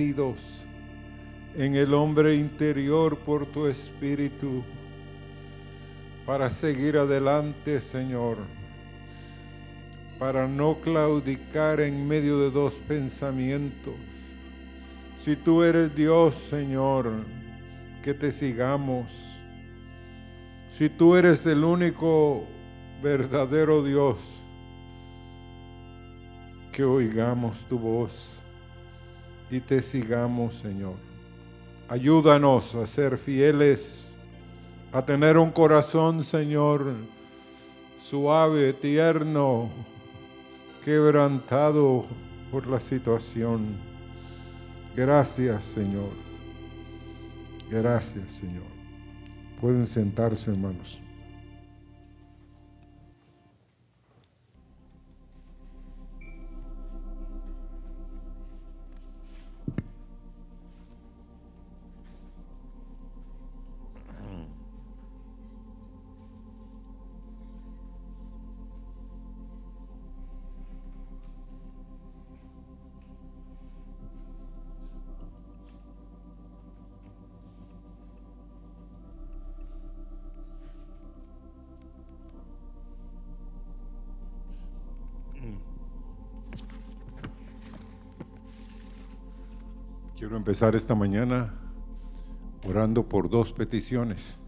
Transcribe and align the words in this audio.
en 0.00 1.74
el 1.74 1.92
hombre 1.92 2.36
interior 2.36 3.18
por 3.18 3.46
tu 3.46 3.66
espíritu 3.66 4.62
para 6.24 6.52
seguir 6.52 6.96
adelante, 6.96 7.80
Señor, 7.80 8.36
para 10.16 10.46
no 10.46 10.80
claudicar 10.80 11.80
en 11.80 12.06
medio 12.06 12.38
de 12.38 12.52
dos 12.52 12.74
pensamientos. 12.74 13.94
Si 15.20 15.34
tú 15.34 15.64
eres 15.64 15.92
Dios, 15.96 16.36
Señor, 16.36 17.10
que 18.00 18.14
te 18.14 18.30
sigamos. 18.30 19.40
Si 20.76 20.88
tú 20.88 21.16
eres 21.16 21.44
el 21.44 21.64
único 21.64 22.44
verdadero 23.02 23.82
Dios, 23.82 24.18
que 26.70 26.84
oigamos 26.84 27.58
tu 27.68 27.80
voz 27.80 28.38
y 29.50 29.60
te 29.60 29.82
sigamos, 29.82 30.54
Señor. 30.54 30.94
Ayúdanos 31.88 32.74
a 32.74 32.86
ser 32.86 33.16
fieles, 33.16 34.14
a 34.92 35.02
tener 35.02 35.38
un 35.38 35.50
corazón, 35.50 36.22
Señor, 36.22 36.94
suave, 37.98 38.72
tierno, 38.74 39.70
quebrantado 40.84 42.04
por 42.50 42.66
la 42.66 42.80
situación. 42.80 43.66
Gracias, 44.94 45.64
Señor. 45.64 46.10
Gracias, 47.70 48.32
Señor. 48.32 48.64
Pueden 49.60 49.86
sentarse, 49.86 50.50
hermanos. 50.50 51.00
Empezar 90.48 90.74
esta 90.74 90.94
mañana 90.94 91.52
orando 92.66 93.06
por 93.06 93.28
dos 93.28 93.52
peticiones. 93.52 94.38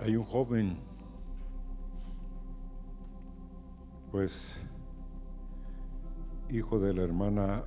Hay 0.00 0.16
un 0.16 0.24
joven, 0.24 0.76
pues, 4.10 4.60
hijo 6.50 6.80
de 6.80 6.94
la 6.94 7.04
hermana 7.04 7.62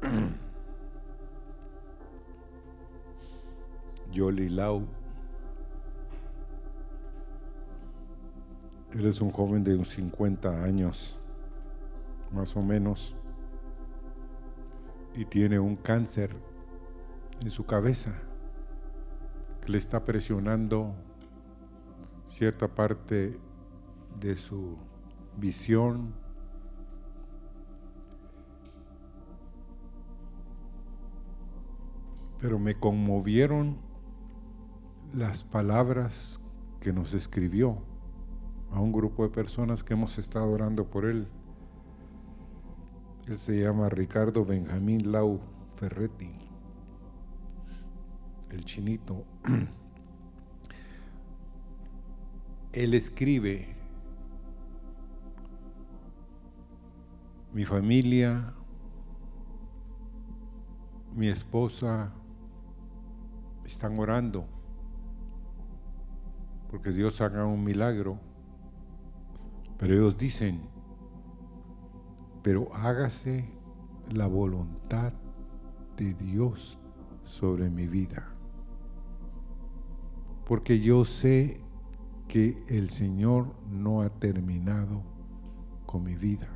Yoli 4.12 4.48
Lau. 4.48 4.86
Él 8.92 9.06
es 9.06 9.20
un 9.20 9.32
joven 9.32 9.64
de 9.64 9.74
unos 9.74 9.88
50 9.88 10.62
años, 10.62 11.18
más 12.30 12.56
o 12.56 12.62
menos 12.62 13.16
y 15.14 15.24
tiene 15.24 15.58
un 15.58 15.76
cáncer 15.76 16.36
en 17.40 17.50
su 17.50 17.64
cabeza 17.64 18.20
que 19.60 19.72
le 19.72 19.78
está 19.78 20.04
presionando 20.04 20.94
cierta 22.26 22.68
parte 22.68 23.38
de 24.18 24.36
su 24.36 24.76
visión. 25.36 26.14
Pero 32.40 32.58
me 32.58 32.74
conmovieron 32.74 33.78
las 35.12 35.42
palabras 35.42 36.40
que 36.80 36.92
nos 36.92 37.12
escribió 37.12 37.82
a 38.70 38.80
un 38.80 38.92
grupo 38.92 39.24
de 39.24 39.30
personas 39.30 39.82
que 39.84 39.94
hemos 39.94 40.18
estado 40.18 40.50
orando 40.50 40.88
por 40.88 41.04
él. 41.04 41.28
Él 43.26 43.38
se 43.38 43.60
llama 43.60 43.88
Ricardo 43.88 44.44
Benjamín 44.44 45.12
Lau 45.12 45.40
Ferretti, 45.76 46.32
el 48.50 48.64
chinito. 48.64 49.24
Él 52.72 52.94
escribe, 52.94 53.76
mi 57.52 57.64
familia, 57.64 58.54
mi 61.14 61.28
esposa 61.28 62.12
están 63.64 63.98
orando 63.98 64.46
porque 66.70 66.90
Dios 66.90 67.20
haga 67.20 67.44
un 67.44 67.64
milagro, 67.64 68.20
pero 69.76 69.94
ellos 69.94 70.16
dicen, 70.16 70.60
pero 72.42 72.74
hágase 72.74 73.48
la 74.10 74.26
voluntad 74.26 75.12
de 75.96 76.14
Dios 76.14 76.78
sobre 77.24 77.70
mi 77.70 77.86
vida. 77.86 78.28
Porque 80.46 80.80
yo 80.80 81.04
sé 81.04 81.60
que 82.26 82.64
el 82.68 82.90
Señor 82.90 83.54
no 83.68 84.02
ha 84.02 84.10
terminado 84.10 85.02
con 85.86 86.02
mi 86.02 86.16
vida. 86.16 86.48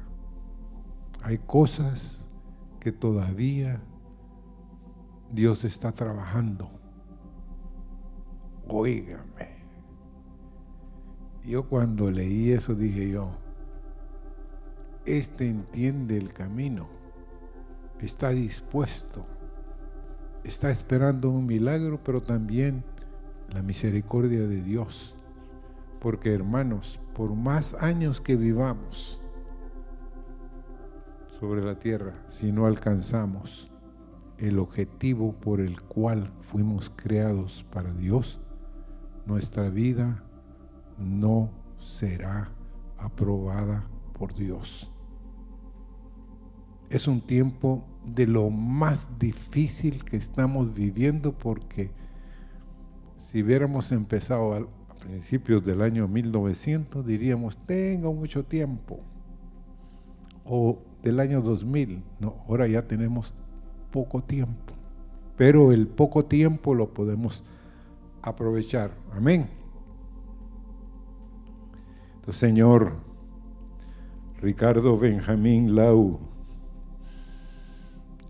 Hay 1.23 1.39
cosas 1.39 2.27
que 2.81 2.93
todavía 2.93 3.83
Dios 5.33 5.65
está 5.65 5.93
trabajando. 5.93 6.71
Óigame. 8.67 9.65
Yo 11.43 11.69
cuando 11.69 12.11
leí 12.11 12.53
eso 12.53 12.75
dije 12.75 13.11
yo, 13.11 13.44
este 15.07 15.49
entiende 15.49 16.17
el 16.17 16.33
camino, 16.33 16.89
está 18.01 18.31
dispuesto, 18.31 19.27
está 20.45 20.71
esperando 20.71 21.31
un 21.31 21.47
milagro, 21.47 22.01
pero 22.03 22.23
también 22.23 22.85
la 23.49 23.63
misericordia 23.63 24.47
de 24.47 24.63
Dios. 24.63 25.15
Porque 26.01 26.35
hermanos, 26.35 27.01
por 27.15 27.35
más 27.35 27.75
años 27.75 28.21
que 28.21 28.37
vivamos 28.37 29.21
sobre 31.41 31.63
la 31.63 31.79
tierra, 31.79 32.15
si 32.29 32.53
no 32.53 32.67
alcanzamos 32.67 33.71
el 34.39 34.59
objetivo 34.59 35.33
por 35.35 35.61
el 35.61 35.81
cual 35.83 36.31
fuimos 36.41 36.91
creados 36.95 37.65
para 37.71 37.93
Dios, 37.93 38.41
nuestra 39.27 39.71
vida 39.71 40.23
no 40.99 41.51
será 41.79 42.51
aprobada 42.99 43.89
por 44.13 44.35
Dios 44.35 44.94
es 46.97 47.09
un 47.09 47.21
tiempo 47.21 47.85
de 48.05 48.27
lo 48.27 48.51
más 48.51 49.19
difícil 49.19 50.05
que 50.05 50.17
estamos 50.17 50.75
viviendo 50.75 51.33
porque 51.33 51.91
si 53.17 53.43
hubiéramos 53.43 53.91
empezado 53.93 54.55
a 54.55 54.67
principios 55.01 55.65
del 55.65 55.83
año 55.83 56.07
1900 56.09 57.05
diríamos, 57.05 57.57
tengo 57.59 58.13
mucho 58.13 58.45
tiempo. 58.45 59.01
O 60.45 60.79
del 61.03 61.21
año 61.21 61.41
2000, 61.41 62.03
no, 62.21 62.37
ahora 62.49 62.67
ya 62.67 62.83
tenemos 62.83 63.35
poco 63.91 64.23
tiempo. 64.23 64.75
Pero 65.37 65.73
el 65.73 65.89
poco 65.89 66.27
tiempo 66.27 66.75
lo 66.75 66.93
podemos 66.93 67.43
aprovechar. 68.23 68.93
Amén. 69.13 69.49
Entonces, 72.17 72.41
Señor, 72.41 72.93
Ricardo 74.41 74.97
Benjamín 74.97 75.75
Lau, 75.75 76.21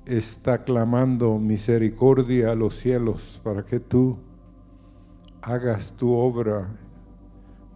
está 0.07 0.65
clamando 0.65 1.39
misericordia 1.39 2.51
a 2.51 2.55
los 2.55 2.79
cielos 2.79 3.41
para 3.43 3.65
que 3.65 3.81
tú 3.81 4.19
hagas 5.41 5.93
tu 5.97 6.13
obra 6.13 6.69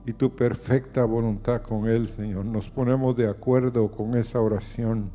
y 0.04 0.12
tu 0.12 0.34
perfecta 0.34 1.04
voluntad 1.04 1.62
con 1.62 1.88
Él, 1.88 2.08
Señor. 2.08 2.44
Nos 2.44 2.68
ponemos 2.68 3.16
de 3.16 3.28
acuerdo 3.28 3.90
con 3.90 4.16
esa 4.16 4.40
oración, 4.40 5.10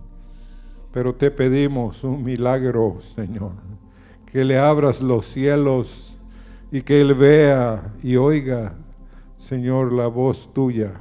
pero 0.91 1.13
te 1.15 1.31
pedimos 1.31 2.03
un 2.03 2.23
milagro, 2.23 2.97
Señor, 3.15 3.51
que 4.25 4.43
le 4.43 4.57
abras 4.57 5.01
los 5.01 5.25
cielos 5.27 6.17
y 6.71 6.81
que 6.81 7.01
Él 7.01 7.13
vea 7.13 7.93
y 8.01 8.15
oiga, 8.15 8.73
Señor, 9.37 9.93
la 9.93 10.07
voz 10.07 10.51
tuya 10.53 10.93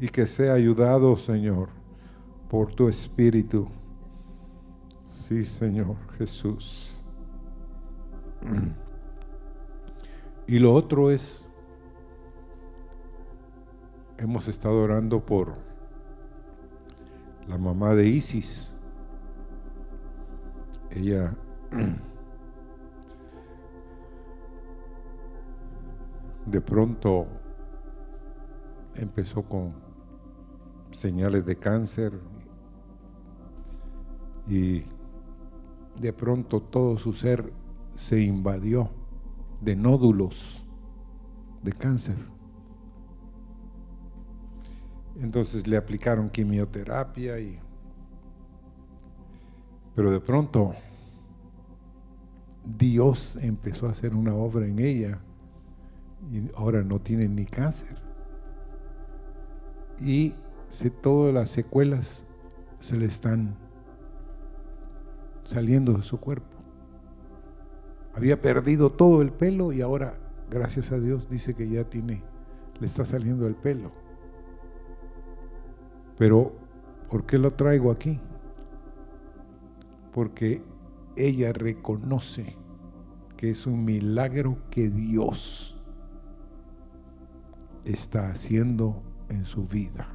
y 0.00 0.08
que 0.08 0.26
sea 0.26 0.54
ayudado, 0.54 1.16
Señor, 1.16 1.68
por 2.48 2.72
tu 2.72 2.88
Espíritu 2.88 3.68
Sí, 5.26 5.44
Señor 5.44 5.96
Jesús. 6.18 7.02
Y 10.48 10.60
lo 10.60 10.72
otro 10.72 11.10
es, 11.10 11.44
hemos 14.16 14.46
estado 14.46 14.80
orando 14.80 15.26
por 15.26 15.56
la 17.48 17.58
mamá 17.58 17.96
de 17.96 18.06
Isis. 18.06 18.72
Ella 20.90 21.36
de 26.46 26.60
pronto 26.60 27.26
empezó 28.94 29.42
con 29.42 29.74
señales 30.92 31.44
de 31.44 31.56
cáncer 31.56 32.12
y 34.46 34.84
de 36.00 36.12
pronto 36.12 36.60
todo 36.60 36.98
su 36.98 37.12
ser 37.12 37.52
se 37.94 38.20
invadió 38.20 38.90
de 39.60 39.76
nódulos 39.76 40.62
de 41.62 41.72
cáncer. 41.72 42.16
Entonces 45.20 45.66
le 45.66 45.76
aplicaron 45.76 46.28
quimioterapia 46.28 47.38
y 47.40 47.58
pero 49.94 50.10
de 50.10 50.20
pronto 50.20 50.74
Dios 52.78 53.38
empezó 53.40 53.86
a 53.86 53.92
hacer 53.92 54.14
una 54.14 54.34
obra 54.34 54.66
en 54.66 54.78
ella 54.78 55.20
y 56.30 56.50
ahora 56.54 56.82
no 56.82 57.00
tiene 57.00 57.28
ni 57.28 57.46
cáncer. 57.46 57.96
Y 59.98 60.34
se, 60.68 60.90
todas 60.90 61.32
las 61.32 61.48
secuelas 61.50 62.24
se 62.78 62.96
le 62.96 63.06
están 63.06 63.56
saliendo 65.46 65.94
de 65.94 66.02
su 66.02 66.18
cuerpo. 66.18 66.56
Había 68.14 68.40
perdido 68.40 68.92
todo 68.92 69.22
el 69.22 69.32
pelo 69.32 69.72
y 69.72 69.80
ahora, 69.80 70.18
gracias 70.50 70.92
a 70.92 70.98
Dios, 70.98 71.28
dice 71.30 71.54
que 71.54 71.68
ya 71.68 71.84
tiene, 71.84 72.22
le 72.80 72.86
está 72.86 73.04
saliendo 73.04 73.46
el 73.46 73.54
pelo. 73.54 73.92
Pero, 76.18 76.52
¿por 77.10 77.24
qué 77.26 77.38
lo 77.38 77.52
traigo 77.52 77.90
aquí? 77.90 78.20
Porque 80.12 80.62
ella 81.14 81.52
reconoce 81.52 82.56
que 83.36 83.50
es 83.50 83.66
un 83.66 83.84
milagro 83.84 84.58
que 84.70 84.88
Dios 84.88 85.82
está 87.84 88.30
haciendo 88.30 89.02
en 89.28 89.44
su 89.44 89.66
vida. 89.66 90.08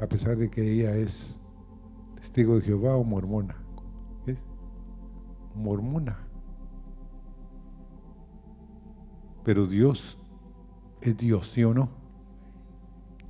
A 0.00 0.06
pesar 0.06 0.36
de 0.36 0.50
que 0.50 0.72
ella 0.72 0.96
es 0.96 1.37
testigo 2.28 2.56
de 2.56 2.60
Jehová 2.60 2.94
o 2.94 3.04
mormona. 3.04 3.56
¿Es? 4.26 4.44
Mormona. 5.54 6.18
Pero 9.44 9.66
Dios 9.66 10.18
es 11.00 11.16
Dios, 11.16 11.48
¿sí 11.50 11.64
o 11.64 11.72
no? 11.72 11.88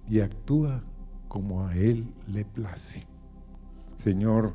Y 0.09 0.19
actúa 0.19 0.83
como 1.29 1.65
a 1.65 1.77
Él 1.77 2.13
le 2.27 2.45
place. 2.45 3.07
Señor, 3.99 4.55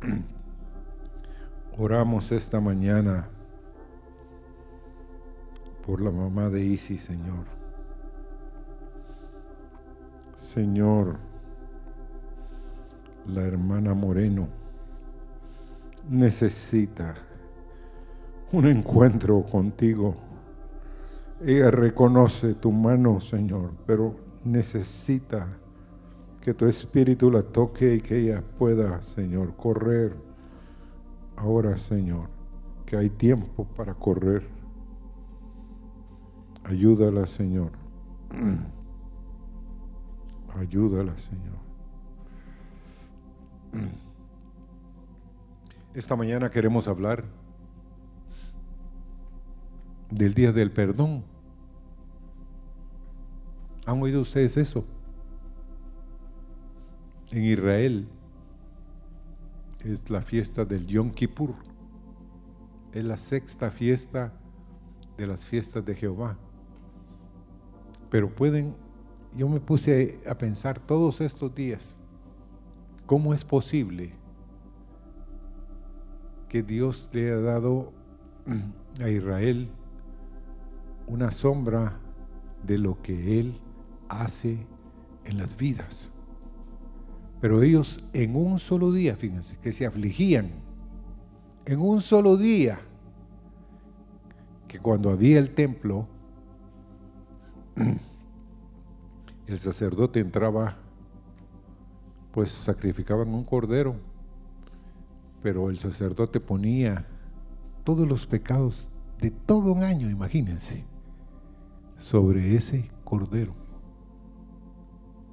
oramos 1.78 2.32
esta 2.32 2.60
mañana 2.60 3.28
por 5.86 6.00
la 6.00 6.10
mamá 6.10 6.50
de 6.50 6.64
Isis, 6.64 7.02
Señor. 7.02 7.46
Señor, 10.36 11.29
la 13.26 13.42
hermana 13.42 13.94
Moreno 13.94 14.48
necesita 16.08 17.16
un 18.52 18.66
encuentro 18.66 19.42
contigo. 19.42 20.16
Ella 21.44 21.70
reconoce 21.70 22.54
tu 22.54 22.72
mano, 22.72 23.20
Señor, 23.20 23.72
pero 23.86 24.16
necesita 24.44 25.46
que 26.40 26.54
tu 26.54 26.66
espíritu 26.66 27.30
la 27.30 27.42
toque 27.42 27.94
y 27.94 28.00
que 28.00 28.18
ella 28.18 28.42
pueda, 28.58 29.02
Señor, 29.02 29.54
correr. 29.56 30.16
Ahora, 31.36 31.76
Señor, 31.76 32.28
que 32.84 32.96
hay 32.96 33.10
tiempo 33.10 33.66
para 33.76 33.94
correr. 33.94 34.46
Ayúdala, 36.64 37.26
Señor. 37.26 37.72
Ayúdala, 40.58 41.16
Señor. 41.18 41.69
Esta 45.94 46.16
mañana 46.16 46.50
queremos 46.50 46.86
hablar 46.86 47.24
del 50.10 50.34
día 50.34 50.52
del 50.52 50.70
perdón. 50.70 51.24
¿Han 53.86 54.00
oído 54.02 54.20
ustedes 54.20 54.56
eso? 54.56 54.84
En 57.30 57.44
Israel 57.44 58.08
es 59.84 60.10
la 60.10 60.20
fiesta 60.20 60.64
del 60.64 60.86
Yom 60.86 61.10
Kippur. 61.10 61.54
Es 62.92 63.04
la 63.04 63.16
sexta 63.16 63.70
fiesta 63.70 64.32
de 65.16 65.26
las 65.26 65.44
fiestas 65.44 65.84
de 65.84 65.94
Jehová. 65.94 66.36
Pero 68.10 68.34
pueden, 68.34 68.74
yo 69.36 69.48
me 69.48 69.60
puse 69.60 70.20
a 70.28 70.36
pensar 70.36 70.80
todos 70.80 71.20
estos 71.20 71.54
días, 71.54 71.99
¿cómo 73.10 73.34
es 73.34 73.44
posible 73.44 74.12
que 76.48 76.62
Dios 76.62 77.10
le 77.12 77.26
haya 77.26 77.40
dado 77.40 77.92
a 79.02 79.08
Israel 79.08 79.68
una 81.08 81.32
sombra 81.32 81.98
de 82.62 82.78
lo 82.78 83.02
que 83.02 83.40
Él 83.40 83.60
hace 84.08 84.64
en 85.24 85.38
las 85.38 85.56
vidas? 85.56 86.12
Pero 87.40 87.64
ellos 87.64 87.98
en 88.12 88.36
un 88.36 88.60
solo 88.60 88.92
día, 88.92 89.16
fíjense, 89.16 89.56
que 89.56 89.72
se 89.72 89.86
afligían, 89.86 90.52
en 91.64 91.80
un 91.80 92.02
solo 92.02 92.36
día, 92.36 92.78
que 94.68 94.78
cuando 94.78 95.10
había 95.10 95.40
el 95.40 95.50
templo, 95.50 96.06
el 99.48 99.58
sacerdote 99.58 100.20
entraba, 100.20 100.76
pues 102.32 102.50
sacrificaban 102.50 103.34
un 103.34 103.44
cordero, 103.44 103.96
pero 105.42 105.70
el 105.70 105.78
sacerdote 105.78 106.40
ponía 106.40 107.06
todos 107.84 108.08
los 108.08 108.26
pecados 108.26 108.92
de 109.18 109.30
todo 109.30 109.72
un 109.72 109.82
año, 109.82 110.08
imagínense, 110.08 110.84
sobre 111.98 112.56
ese 112.56 112.90
cordero. 113.04 113.54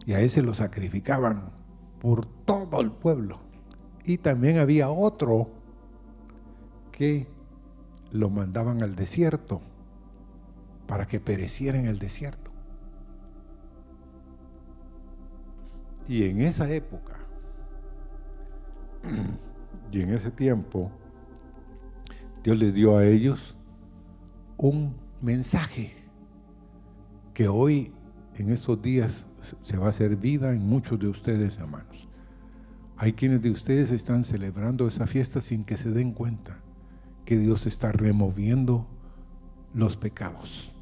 Y 0.06 0.14
a 0.14 0.22
ese 0.22 0.42
lo 0.42 0.54
sacrificaban 0.54 1.52
por 2.00 2.26
todo 2.26 2.82
el 2.82 2.92
pueblo. 2.92 3.40
Y 4.04 4.18
también 4.18 4.58
había 4.58 4.90
otro 4.90 5.50
que 6.92 7.28
lo 8.12 8.30
mandaban 8.30 8.82
al 8.82 8.96
desierto 8.96 9.62
para 10.88 11.08
que 11.08 11.20
pereciera 11.20 11.78
en 11.78 11.88
el 11.88 12.00
desierto. 12.00 12.47
Y 16.08 16.24
en 16.24 16.42
esa 16.42 16.70
época, 16.72 17.18
y 19.92 20.02
en 20.02 20.14
ese 20.14 20.32
tiempo, 20.32 20.92
Dios 22.44 22.58
les 22.58 22.74
dio 22.74 22.98
a 22.98 23.06
ellos 23.06 23.58
un 24.58 24.96
mensaje 25.22 25.94
que 27.34 27.48
hoy, 27.48 27.92
en 28.36 28.52
estos 28.52 28.82
días, 28.82 29.26
se 29.64 29.78
va 29.78 29.88
a 29.88 29.90
hacer 29.90 30.16
vida 30.16 30.54
en 30.54 30.68
muchos 30.68 31.00
de 31.00 31.08
ustedes, 31.08 31.58
hermanos. 31.58 32.08
Hay 32.98 33.14
quienes 33.14 33.42
de 33.42 33.52
ustedes 33.52 33.92
están 33.92 34.24
celebrando 34.24 34.88
esa 34.88 35.06
fiesta 35.06 35.42
sin 35.42 35.64
que 35.64 35.78
se 35.78 35.92
den 35.92 36.14
cuenta 36.14 36.60
que 37.26 37.38
Dios 37.38 37.68
está 37.68 37.92
removiendo 37.92 38.88
los 39.74 39.98
pecados 39.98 40.74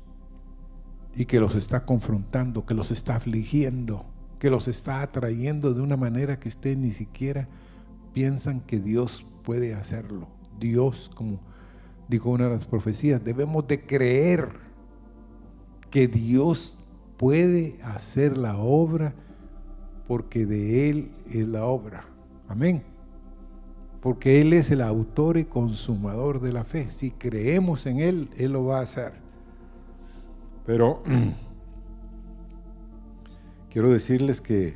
y 1.16 1.26
que 1.26 1.40
los 1.40 1.56
está 1.56 1.86
confrontando, 1.86 2.66
que 2.66 2.74
los 2.74 2.92
está 2.92 3.16
afligiendo, 3.16 4.06
que 4.40 4.50
los 4.50 4.68
está 4.68 5.02
atrayendo 5.02 5.74
de 5.74 5.82
una 5.82 5.98
manera 5.98 6.40
que 6.40 6.50
ustedes 6.50 6.78
ni 6.78 6.92
siquiera 6.92 7.48
piensan 8.14 8.62
que 8.62 8.80
Dios 8.80 9.26
puede 9.44 9.74
hacerlo. 9.74 10.28
Dios, 10.60 11.12
como 11.16 11.40
dijo 12.08 12.30
una 12.30 12.46
de 12.46 12.56
las 12.56 12.66
profecías, 12.66 13.24
debemos 13.24 13.68
de 13.68 13.86
creer 13.86 14.50
que 15.90 16.08
Dios 16.08 16.78
puede 17.18 17.80
hacer 17.84 18.38
la 18.38 18.58
obra 18.58 19.14
porque 20.08 20.46
de 20.46 20.90
Él 20.90 21.12
es 21.28 21.48
la 21.48 21.66
obra. 21.66 22.06
Amén. 22.48 22.84
Porque 24.02 24.42
Él 24.42 24.54
es 24.54 24.70
el 24.70 24.82
autor 24.82 25.38
y 25.38 25.46
consumador 25.46 26.40
de 26.42 26.54
la 26.54 26.64
fe. 26.64 26.92
Si 26.92 27.12
creemos 27.12 27.86
en 27.86 28.00
Él, 28.00 28.30
Él 28.38 28.54
lo 28.54 28.66
va 28.66 28.80
a 28.80 28.84
hacer. 28.84 29.14
Pero 30.66 31.02
quiero 33.76 33.92
decirles 33.92 34.40
que 34.40 34.74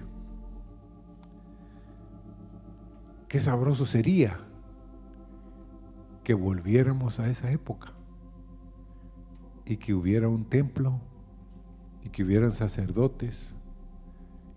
qué 3.30 3.40
sabroso 3.40 3.86
sería 3.86 4.42
que 6.22 6.34
volviéramos 6.34 7.22
a 7.22 7.30
esa 7.30 7.50
época 7.50 7.94
y 9.66 9.78
que 9.78 9.94
hubiera 9.94 10.28
un 10.28 10.44
templo 10.44 11.00
y 12.04 12.10
que 12.10 12.26
hubieran 12.26 12.54
sacerdotes. 12.54 13.56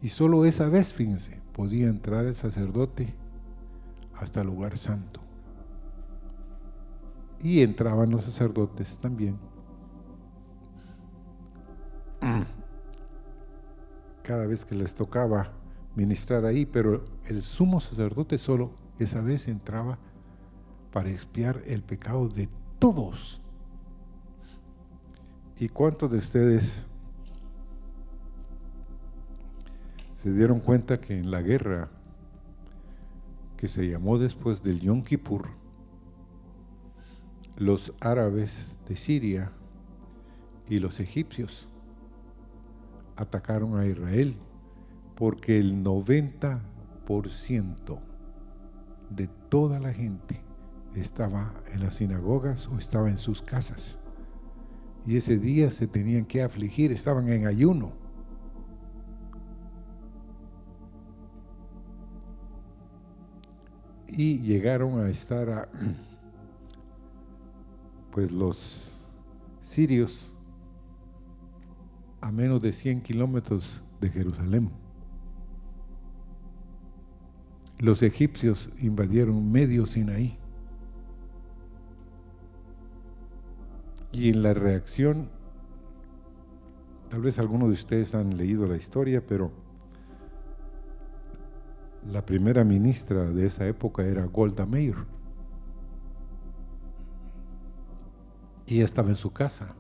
Y 0.01 0.09
solo 0.09 0.45
esa 0.45 0.69
vez, 0.69 0.93
fíjense, 0.93 1.41
podía 1.53 1.87
entrar 1.87 2.27
el 2.27 2.35
sacerdote 2.35 3.15
hasta 4.17 4.41
el 4.41 4.49
lugar 4.49 4.77
santo. 4.77 5.21
Y 7.41 7.63
entraban 7.63 8.11
los 8.11 8.25
sacerdotes 8.25 8.99
también. 8.99 9.52
Cada 14.23 14.47
vez 14.47 14.65
que 14.65 14.75
les 14.75 14.95
tocaba 14.95 15.53
ministrar 15.95 16.45
ahí, 16.45 16.65
pero 16.65 17.05
el 17.27 17.43
sumo 17.43 17.81
sacerdote 17.81 18.39
solo 18.39 18.73
esa 18.99 19.21
vez 19.21 19.49
entraba 19.49 19.99
para 20.93 21.11
expiar 21.11 21.63
el 21.67 21.83
pecado 21.83 22.29
de 22.29 22.49
todos. 22.79 23.41
¿Y 25.59 25.69
cuántos 25.69 26.11
de 26.11 26.19
ustedes 26.19 26.87
se 30.17 30.33
dieron 30.33 30.61
cuenta 30.61 31.01
que 31.01 31.19
en 31.19 31.31
la 31.31 31.43
guerra 31.43 31.89
que 33.57 33.69
se 33.69 33.89
llamó 33.89 34.19
después 34.19 34.63
del 34.63 34.81
Yom 34.81 35.03
Kippur, 35.03 35.49
los 37.57 37.93
árabes 38.01 38.79
de 38.89 38.97
Siria 38.97 39.53
y 40.69 40.79
los 40.79 41.01
egipcios 41.01 41.69
atacaron 43.17 43.79
a 43.79 43.87
Israel 43.87 44.37
porque 45.17 45.59
el 45.59 45.85
90% 45.85 48.01
de 49.11 49.29
toda 49.49 49.79
la 49.79 49.93
gente 49.93 50.43
estaba 50.95 51.55
en 51.73 51.81
las 51.81 51.97
sinagogas 51.97 52.69
o 52.69 52.79
estaba 52.79 53.11
en 53.11 53.19
sus 53.19 53.43
casas. 53.43 53.99
Y 55.07 55.17
ese 55.17 55.39
día 55.39 55.71
se 55.71 55.87
tenían 55.87 56.25
que 56.25 56.43
afligir, 56.43 56.93
estaban 56.93 57.29
en 57.29 57.47
ayuno. 57.47 57.93
Y 64.09 64.41
llegaron 64.41 65.01
a 65.01 65.09
estar 65.09 65.71
pues 68.13 68.31
los 68.31 68.99
sirios 69.61 70.32
a 72.23 72.31
menos 72.31 72.63
de 72.63 72.73
100 72.73 73.03
kilómetros 73.03 73.83
de 74.01 74.09
Jerusalén. 74.09 74.71
Los 77.79 78.03
egipcios 78.03 78.71
invadieron 78.79 79.51
medio 79.51 79.87
Sinaí. 79.87 80.39
Y 84.13 84.29
en 84.29 84.43
la 84.43 84.55
reacción, 84.55 85.31
tal 87.11 87.23
vez 87.23 87.41
algunos 87.41 87.69
de 87.69 87.75
ustedes 87.75 88.15
han 88.15 88.37
leído 88.37 88.67
la 88.67 88.77
historia, 88.77 89.27
pero 89.27 89.51
la 92.09 92.25
primera 92.25 92.63
ministra 92.63 93.25
de 93.25 93.47
esa 93.47 93.67
época 93.67 94.05
era 94.05 94.25
Golda 94.27 94.65
Meir. 94.65 94.95
Y 98.67 98.81
estaba 98.81 99.09
en 99.09 99.17
su 99.17 99.33
casa. 99.33 99.75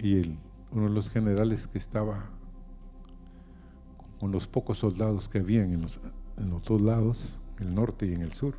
Y 0.00 0.38
uno 0.72 0.84
de 0.84 0.90
los 0.90 1.08
generales 1.08 1.66
que 1.66 1.78
estaba 1.78 2.30
con 4.18 4.32
los 4.32 4.46
pocos 4.46 4.78
soldados 4.78 5.28
que 5.28 5.38
habían 5.38 5.72
en 5.72 5.82
los, 5.82 6.00
en 6.38 6.50
los 6.50 6.62
dos 6.62 6.80
lados, 6.80 7.38
el 7.58 7.74
norte 7.74 8.06
y 8.06 8.14
en 8.14 8.22
el 8.22 8.32
sur, 8.32 8.56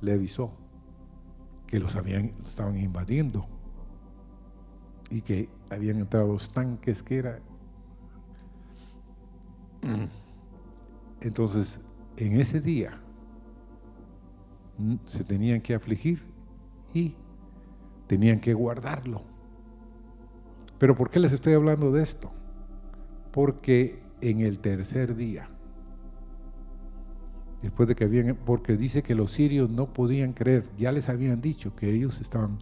le 0.00 0.12
avisó 0.12 0.52
que 1.66 1.78
los 1.78 1.96
habían, 1.96 2.32
estaban 2.46 2.78
invadiendo 2.78 3.46
y 5.10 5.20
que 5.20 5.48
habían 5.70 5.98
entrado 5.98 6.32
los 6.32 6.50
tanques 6.50 7.02
que 7.02 7.16
era. 7.16 7.40
Entonces, 11.20 11.80
en 12.16 12.40
ese 12.40 12.60
día 12.60 13.00
se 15.06 15.24
tenían 15.24 15.60
que 15.60 15.74
afligir 15.74 16.22
y 16.94 17.14
tenían 18.06 18.40
que 18.40 18.54
guardarlo. 18.54 19.22
Pero 20.78 20.96
¿por 20.96 21.10
qué 21.10 21.18
les 21.18 21.32
estoy 21.32 21.54
hablando 21.54 21.90
de 21.92 22.02
esto? 22.02 22.30
Porque 23.32 24.02
en 24.20 24.40
el 24.40 24.60
tercer 24.60 25.16
día, 25.16 25.48
después 27.62 27.88
de 27.88 27.96
que 27.96 28.04
habían, 28.04 28.36
porque 28.36 28.76
dice 28.76 29.02
que 29.02 29.14
los 29.14 29.32
sirios 29.32 29.68
no 29.70 29.92
podían 29.92 30.32
creer, 30.32 30.68
ya 30.76 30.92
les 30.92 31.08
habían 31.08 31.40
dicho 31.40 31.74
que 31.74 31.92
ellos 31.92 32.20
estaban, 32.20 32.58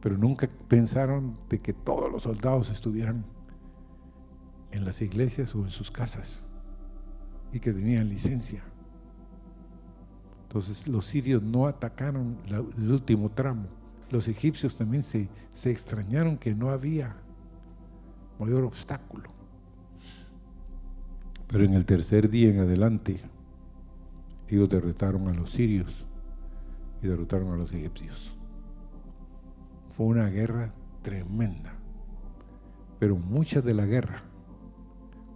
pero 0.00 0.16
nunca 0.16 0.48
pensaron 0.68 1.36
de 1.48 1.60
que 1.60 1.72
todos 1.72 2.10
los 2.10 2.22
soldados 2.22 2.70
estuvieran 2.70 3.24
en 4.70 4.84
las 4.84 5.02
iglesias 5.02 5.54
o 5.54 5.64
en 5.64 5.70
sus 5.70 5.90
casas 5.90 6.46
y 7.52 7.60
que 7.60 7.72
tenían 7.72 8.08
licencia. 8.08 8.62
Entonces 10.42 10.86
los 10.86 11.06
sirios 11.06 11.42
no 11.42 11.66
atacaron 11.66 12.38
el 12.46 12.90
último 12.90 13.30
tramo. 13.30 13.68
Los 14.10 14.28
egipcios 14.28 14.76
también 14.76 15.02
se, 15.02 15.28
se 15.52 15.70
extrañaron 15.70 16.38
que 16.38 16.54
no 16.54 16.70
había 16.70 17.16
mayor 18.38 18.64
obstáculo. 18.64 19.30
Pero 21.48 21.64
en 21.64 21.74
el 21.74 21.84
tercer 21.84 22.28
día 22.28 22.50
en 22.50 22.60
adelante, 22.60 23.20
ellos 24.48 24.68
derrotaron 24.68 25.28
a 25.28 25.34
los 25.34 25.52
sirios 25.52 26.06
y 27.02 27.06
derrotaron 27.06 27.52
a 27.52 27.56
los 27.56 27.72
egipcios. 27.72 28.36
Fue 29.96 30.06
una 30.06 30.26
guerra 30.26 30.72
tremenda. 31.02 31.74
Pero 32.98 33.16
mucha 33.16 33.60
de 33.60 33.74
la 33.74 33.86
guerra, 33.86 34.22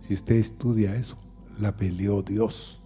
si 0.01 0.15
usted 0.15 0.37
estudia 0.37 0.97
eso, 0.97 1.17
la 1.59 1.77
peleó 1.77 2.23
Dios. 2.23 2.83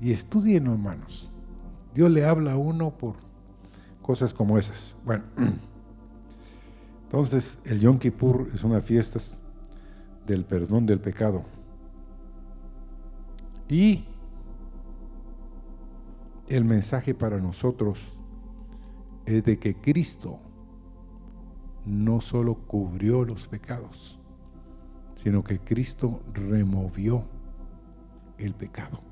Y 0.00 0.12
estudien, 0.12 0.66
hermanos. 0.66 1.31
Dios 1.94 2.10
le 2.10 2.24
habla 2.24 2.52
a 2.52 2.56
uno 2.56 2.90
por 2.90 3.16
cosas 4.00 4.32
como 4.32 4.58
esas. 4.58 4.94
Bueno, 5.04 5.24
entonces 7.04 7.58
el 7.64 7.80
Yom 7.80 7.98
Kippur 7.98 8.50
es 8.54 8.64
una 8.64 8.80
fiesta 8.80 9.18
del 10.26 10.44
perdón 10.44 10.86
del 10.86 11.00
pecado. 11.00 11.44
Y 13.68 14.04
el 16.48 16.64
mensaje 16.64 17.14
para 17.14 17.38
nosotros 17.38 17.98
es 19.24 19.44
de 19.44 19.58
que 19.58 19.74
Cristo 19.74 20.38
no 21.86 22.20
solo 22.20 22.54
cubrió 22.54 23.24
los 23.24 23.48
pecados, 23.48 24.18
sino 25.16 25.42
que 25.42 25.58
Cristo 25.58 26.20
removió 26.34 27.24
el 28.38 28.54
pecado. 28.54 29.11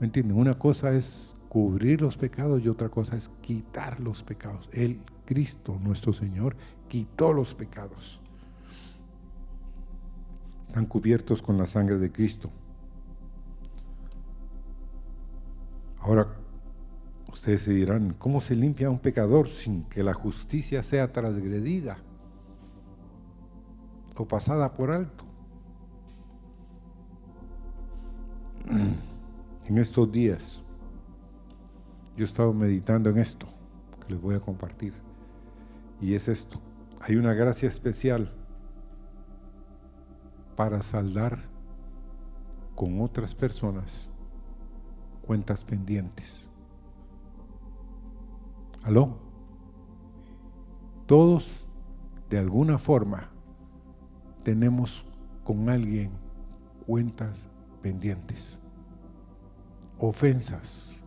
¿Me 0.00 0.06
entienden? 0.06 0.36
Una 0.36 0.58
cosa 0.58 0.92
es 0.92 1.36
cubrir 1.48 2.02
los 2.02 2.16
pecados 2.16 2.62
y 2.62 2.68
otra 2.68 2.88
cosa 2.88 3.16
es 3.16 3.30
quitar 3.40 3.98
los 4.00 4.22
pecados. 4.22 4.68
Él, 4.72 5.00
Cristo, 5.24 5.78
nuestro 5.82 6.12
Señor, 6.12 6.56
quitó 6.88 7.32
los 7.32 7.54
pecados. 7.54 8.20
Están 10.68 10.86
cubiertos 10.86 11.42
con 11.42 11.58
la 11.58 11.66
sangre 11.66 11.98
de 11.98 12.12
Cristo. 12.12 12.50
Ahora, 16.00 16.28
ustedes 17.32 17.62
se 17.62 17.72
dirán, 17.72 18.14
¿cómo 18.14 18.40
se 18.40 18.54
limpia 18.54 18.90
un 18.90 19.00
pecador 19.00 19.48
sin 19.48 19.84
que 19.84 20.04
la 20.04 20.14
justicia 20.14 20.82
sea 20.82 21.12
transgredida 21.12 21.98
o 24.14 24.28
pasada 24.28 24.72
por 24.74 24.90
alto? 24.90 25.24
En 29.68 29.76
estos 29.76 30.10
días, 30.10 30.62
yo 32.16 32.24
he 32.24 32.24
estado 32.24 32.54
meditando 32.54 33.10
en 33.10 33.18
esto 33.18 33.46
que 34.00 34.14
les 34.14 34.22
voy 34.22 34.34
a 34.34 34.40
compartir. 34.40 34.94
Y 36.00 36.14
es 36.14 36.26
esto. 36.26 36.58
Hay 37.00 37.16
una 37.16 37.34
gracia 37.34 37.68
especial 37.68 38.32
para 40.56 40.82
saldar 40.82 41.50
con 42.74 43.02
otras 43.02 43.34
personas 43.34 44.08
cuentas 45.26 45.62
pendientes. 45.64 46.48
¿Aló? 48.82 49.18
Todos, 51.04 51.68
de 52.30 52.38
alguna 52.38 52.78
forma, 52.78 53.28
tenemos 54.44 55.04
con 55.44 55.68
alguien 55.68 56.10
cuentas 56.86 57.46
pendientes, 57.82 58.62
ofensas, 59.98 61.02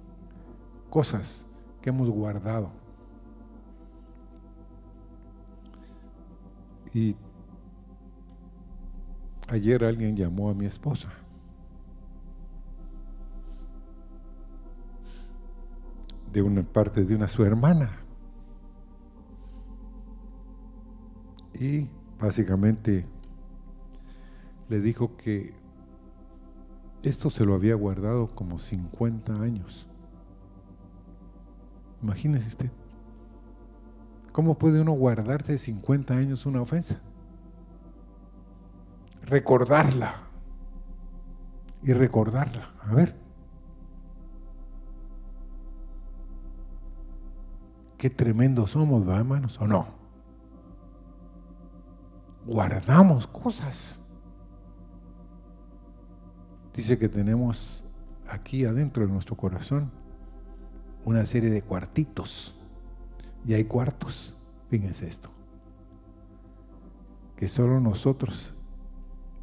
cosas 0.89 1.45
que 1.81 1.89
hemos 1.89 2.09
guardado. 2.09 2.71
Y 6.93 7.15
Ayer 9.51 9.83
alguien 9.83 10.15
llamó 10.15 10.49
a 10.49 10.53
mi 10.53 10.65
esposa. 10.65 11.11
De 16.31 16.41
una 16.41 16.63
parte 16.63 17.03
de 17.03 17.13
una 17.13 17.27
su 17.27 17.43
hermana. 17.43 17.91
Y 21.53 21.89
básicamente 22.17 23.05
le 24.69 24.79
dijo 24.79 25.17
que 25.17 25.53
esto 27.03 27.29
se 27.29 27.45
lo 27.45 27.55
había 27.55 27.75
guardado 27.75 28.27
como 28.27 28.59
50 28.59 29.33
años. 29.41 29.87
Imagínese 32.01 32.47
usted. 32.47 32.71
¿Cómo 34.31 34.57
puede 34.57 34.81
uno 34.81 34.93
guardarse 34.93 35.57
50 35.57 36.13
años 36.13 36.45
una 36.45 36.61
ofensa? 36.61 37.01
Recordarla. 39.23 40.15
Y 41.83 41.93
recordarla. 41.93 42.71
A 42.83 42.93
ver. 42.93 43.15
Qué 47.97 48.09
tremendos 48.09 48.71
somos, 48.71 49.07
¿va, 49.07 49.17
hermanos? 49.17 49.59
¿O 49.59 49.67
no? 49.67 49.87
Guardamos 52.45 53.27
cosas. 53.27 54.03
Dice 56.75 56.97
que 56.97 57.09
tenemos 57.09 57.83
aquí 58.29 58.65
adentro 58.65 59.05
de 59.05 59.11
nuestro 59.11 59.35
corazón 59.35 59.91
una 61.05 61.25
serie 61.25 61.49
de 61.49 61.61
cuartitos. 61.61 62.55
Y 63.45 63.53
hay 63.55 63.63
cuartos, 63.65 64.37
fíjense 64.69 65.07
esto, 65.07 65.31
que 67.35 67.47
solo 67.47 67.79
nosotros 67.79 68.53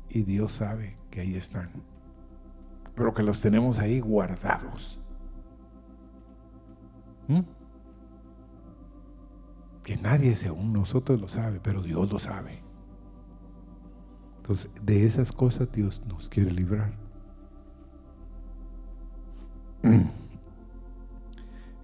y 0.08 0.22
Dios 0.22 0.52
sabe 0.52 0.96
que 1.10 1.20
ahí 1.20 1.34
están, 1.34 1.70
pero 2.94 3.12
que 3.12 3.24
los 3.24 3.40
tenemos 3.40 3.80
ahí 3.80 3.98
guardados. 3.98 5.00
¿Mm? 7.26 7.40
Que 9.82 9.96
nadie 9.96 10.36
según 10.36 10.72
nosotros 10.72 11.20
lo 11.20 11.28
sabe, 11.28 11.60
pero 11.60 11.82
Dios 11.82 12.10
lo 12.12 12.20
sabe. 12.20 12.62
Entonces, 14.36 14.70
de 14.82 15.04
esas 15.04 15.32
cosas 15.32 15.72
Dios 15.72 16.02
nos 16.06 16.28
quiere 16.28 16.52
librar. 16.52 17.07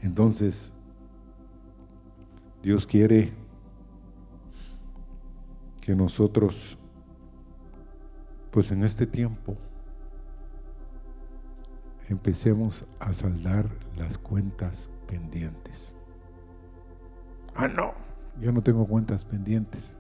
Entonces, 0.00 0.72
Dios 2.62 2.86
quiere 2.86 3.32
que 5.80 5.94
nosotros, 5.94 6.78
pues 8.50 8.70
en 8.70 8.84
este 8.84 9.06
tiempo, 9.06 9.56
empecemos 12.08 12.84
a 13.00 13.12
saldar 13.12 13.68
las 13.96 14.18
cuentas 14.18 14.88
pendientes. 15.06 15.94
Ah, 17.54 17.68
no, 17.68 17.94
yo 18.40 18.52
no 18.52 18.62
tengo 18.62 18.86
cuentas 18.86 19.24
pendientes. 19.24 19.94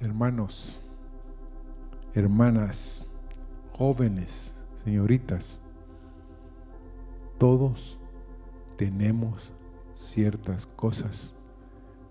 Hermanos, 0.00 0.82
hermanas, 2.14 3.06
jóvenes, 3.72 4.56
señoritas, 4.84 5.60
todos 7.38 7.98
tenemos 8.76 9.52
ciertas 9.94 10.66
cosas 10.66 11.34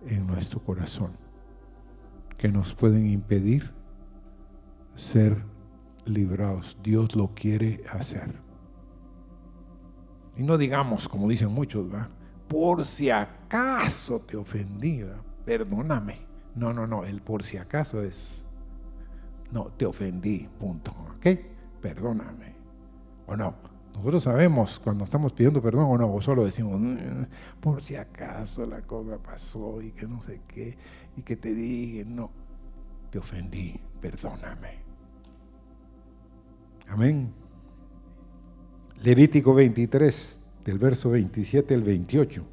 en 0.08 0.26
nuestro 0.28 0.62
corazón 0.62 1.12
que 2.38 2.50
nos 2.50 2.74
pueden 2.74 3.08
impedir 3.08 3.72
ser 4.96 5.44
librados. 6.06 6.78
Dios 6.84 7.16
lo 7.16 7.34
quiere 7.34 7.82
hacer. 7.92 8.42
Y 10.38 10.44
no 10.44 10.58
digamos, 10.58 11.08
como 11.08 11.30
dicen 11.30 11.52
muchos, 11.52 11.94
¿va? 11.94 12.10
por 12.48 12.86
si 12.86 13.10
acaso 13.10 14.20
te 14.20 14.38
ofendí, 14.38 15.04
perdóname. 15.46 16.26
No, 16.56 16.74
no, 16.74 16.88
no, 16.88 17.04
el 17.04 17.22
por 17.22 17.44
si 17.44 17.58
acaso 17.58 18.02
es, 18.02 18.46
no, 19.52 19.66
te 19.78 19.86
ofendí, 19.86 20.48
punto, 20.60 20.92
¿ok? 21.18 21.28
Perdóname. 21.82 22.56
O 23.28 23.36
no, 23.36 23.56
nosotros 23.98 24.24
sabemos 24.24 24.80
cuando 24.84 25.04
estamos 25.04 25.32
pidiendo 25.32 25.62
perdón 25.62 25.86
o 25.88 25.98
no, 25.98 26.14
o 26.14 26.22
solo 26.22 26.46
decimos, 26.46 26.80
mm, 26.80 27.24
por 27.62 27.82
si 27.82 27.96
acaso 27.96 28.66
la 28.66 28.82
cosa 28.82 29.18
pasó 29.18 29.82
y 29.82 29.92
que 29.92 30.06
no 30.08 30.22
sé 30.22 30.42
qué, 30.48 30.78
y 31.16 31.22
que 31.22 31.38
te 31.38 31.54
dije, 31.54 32.04
no, 32.06 32.30
te 33.10 33.20
ofendí, 33.20 33.80
perdóname. 34.02 34.84
Amén. 36.88 37.34
Levítico 39.02 39.54
23, 39.54 40.42
del 40.66 40.78
verso 40.78 41.12
27 41.12 41.74
al 41.74 41.84
28. 41.84 42.44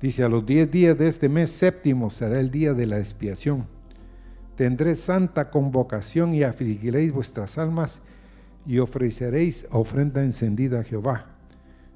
Dice, 0.00 0.24
a 0.24 0.28
los 0.28 0.44
diez 0.44 0.70
días 0.70 0.98
de 0.98 1.08
este 1.08 1.28
mes 1.28 1.50
séptimo 1.50 2.10
será 2.10 2.40
el 2.40 2.50
día 2.50 2.74
de 2.74 2.86
la 2.86 2.98
expiación. 2.98 3.66
Tendré 4.56 4.96
santa 4.96 5.50
convocación 5.50 6.34
y 6.34 6.42
afligiréis 6.42 7.12
vuestras 7.12 7.56
almas 7.56 8.02
y 8.66 8.78
ofreceréis 8.78 9.66
ofrenda 9.70 10.22
encendida 10.22 10.80
a 10.80 10.84
Jehová. 10.84 11.26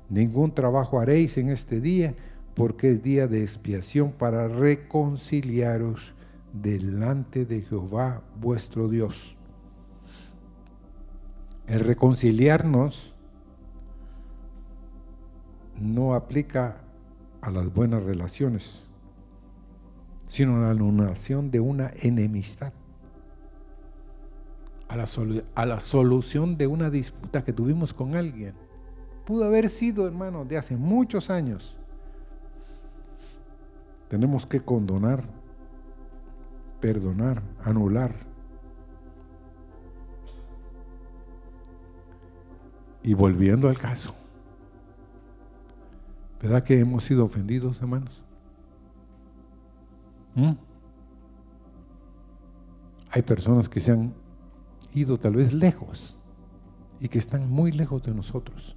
Ningún 0.08 0.54
trabajo 0.54 1.00
haréis 1.00 1.38
en 1.38 1.50
este 1.50 1.80
día, 1.80 2.14
porque 2.54 2.90
es 2.90 3.02
día 3.02 3.28
de 3.28 3.42
expiación 3.42 4.12
para 4.12 4.48
reconciliaros 4.48 6.14
delante 6.52 7.44
de 7.44 7.62
Jehová 7.62 8.22
vuestro 8.40 8.88
Dios. 8.88 9.36
El 11.66 11.80
reconciliarnos 11.80 13.14
no 15.76 16.14
aplica 16.14 16.80
a 17.40 17.50
las 17.50 17.72
buenas 17.72 18.02
relaciones, 18.02 18.82
sino 20.26 20.56
a 20.56 20.60
la 20.60 20.70
anulación 20.70 21.50
de 21.50 21.60
una 21.60 21.92
enemistad 22.02 22.72
a 24.88 24.96
la, 24.96 25.06
a 25.54 25.66
la 25.66 25.80
solución 25.80 26.56
de 26.56 26.66
una 26.66 26.90
disputa 26.90 27.44
que 27.44 27.52
tuvimos 27.52 27.92
con 27.92 28.16
alguien. 28.16 28.54
Pudo 29.26 29.44
haber 29.44 29.68
sido, 29.68 30.06
hermano, 30.06 30.44
de 30.44 30.56
hace 30.56 30.76
muchos 30.76 31.28
años. 31.28 31.76
Tenemos 34.08 34.46
que 34.46 34.60
condonar, 34.60 35.22
perdonar, 36.80 37.42
anular. 37.62 38.14
Y 43.02 43.12
volviendo 43.12 43.68
al 43.68 43.76
caso, 43.76 44.14
¿verdad 46.40 46.62
que 46.62 46.80
hemos 46.80 47.04
sido 47.04 47.24
ofendidos, 47.24 47.80
hermanos? 47.80 48.22
¿Mm? 50.34 50.52
Hay 53.10 53.22
personas 53.22 53.68
que 53.68 53.80
se 53.80 53.92
han 53.92 54.14
ido 54.94 55.18
tal 55.18 55.36
vez 55.36 55.52
lejos 55.52 56.16
y 57.00 57.08
que 57.08 57.18
están 57.18 57.50
muy 57.50 57.72
lejos 57.72 58.02
de 58.02 58.14
nosotros. 58.14 58.76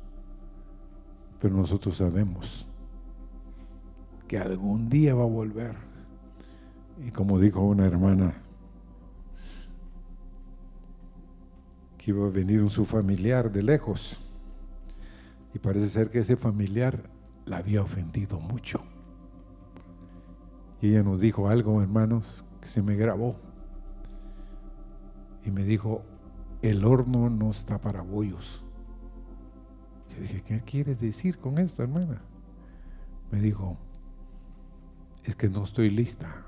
Pero 1.40 1.56
nosotros 1.56 1.98
sabemos 1.98 2.68
que 4.28 4.38
algún 4.38 4.90
día 4.90 5.16
va 5.16 5.24
a 5.24 5.28
volver. 5.28 5.76
Y 7.06 7.12
como 7.12 7.40
dijo 7.40 7.62
una 7.62 7.86
hermana, 7.86 8.36
que 11.98 12.12
iba 12.12 12.26
a 12.26 12.30
venir 12.30 12.62
un 12.62 12.70
su 12.70 12.86
familiar 12.86 13.52
de 13.52 13.64
lejos. 13.64 14.20
Y 15.54 15.60
parece 15.60 15.88
ser 15.88 16.10
que 16.10 16.20
ese 16.20 16.38
familiar 16.38 17.10
la 17.46 17.58
había 17.58 17.82
ofendido 17.82 18.40
mucho. 18.40 18.82
Y 20.82 20.90
ella 20.90 21.04
nos 21.04 21.20
dijo 21.20 21.48
algo, 21.48 21.82
hermanos, 21.82 22.46
que 22.60 22.68
se 22.68 22.82
me 22.82 22.96
grabó 22.96 23.36
y 25.44 25.52
me 25.52 25.64
dijo, 25.64 26.04
el 26.62 26.86
horno 26.86 27.30
no 27.30 27.52
está 27.52 27.80
para 27.80 28.02
bollos. 28.02 28.64
Yo 30.10 30.22
dije, 30.22 30.44
¿qué 30.44 30.62
quieres 30.62 31.00
decir 31.00 31.40
con 31.40 31.58
esto, 31.58 31.82
hermana? 31.82 32.22
Me 33.32 33.40
dijo, 33.40 33.78
es 35.24 35.36
que 35.36 35.50
no 35.50 35.64
estoy 35.64 35.90
lista 35.90 36.46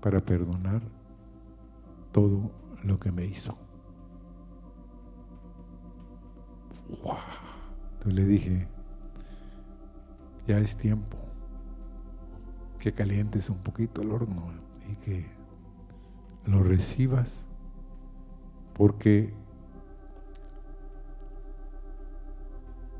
para 0.00 0.20
perdonar 0.20 0.82
todo 2.12 2.50
lo 2.82 2.98
que 2.98 3.12
me 3.12 3.24
hizo. 3.24 3.56
Entonces 6.88 8.14
le 8.14 8.24
dije, 8.24 8.68
ya 10.46 10.58
es 10.58 10.76
tiempo 10.76 11.16
que 12.78 12.92
calientes 12.92 13.48
un 13.48 13.58
poquito 13.58 14.02
el 14.02 14.10
horno 14.12 14.52
y 14.90 14.96
que 14.96 15.33
lo 16.46 16.62
recibas 16.62 17.46
porque 18.74 19.32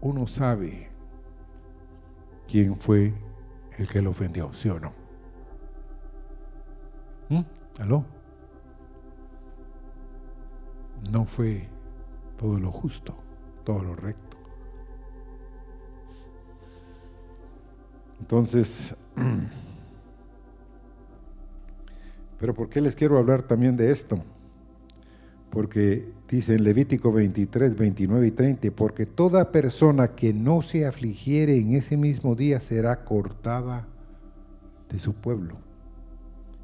uno 0.00 0.26
sabe 0.26 0.90
quién 2.46 2.76
fue 2.76 3.12
el 3.78 3.88
que 3.88 4.02
lo 4.02 4.10
ofendió, 4.10 4.52
¿sí 4.52 4.68
o 4.68 4.78
no? 4.78 4.92
¿Mm? 7.28 7.42
¿Aló? 7.80 8.04
no 11.10 11.24
fue 11.24 11.68
todo 12.36 12.58
lo 12.58 12.70
justo, 12.70 13.14
todo 13.64 13.82
lo 13.82 13.94
recto. 13.94 14.36
Entonces, 18.20 18.96
pero 22.44 22.52
¿por 22.52 22.68
qué 22.68 22.82
les 22.82 22.94
quiero 22.94 23.16
hablar 23.16 23.40
también 23.40 23.74
de 23.74 23.90
esto? 23.90 24.22
Porque 25.48 26.12
dice 26.28 26.54
en 26.54 26.62
Levítico 26.62 27.10
23, 27.10 27.74
29 27.74 28.26
y 28.26 28.30
30, 28.32 28.70
porque 28.72 29.06
toda 29.06 29.50
persona 29.50 30.08
que 30.08 30.34
no 30.34 30.60
se 30.60 30.84
afligiere 30.84 31.56
en 31.56 31.74
ese 31.74 31.96
mismo 31.96 32.34
día 32.34 32.60
será 32.60 33.02
cortada 33.02 33.88
de 34.90 34.98
su 34.98 35.14
pueblo. 35.14 35.56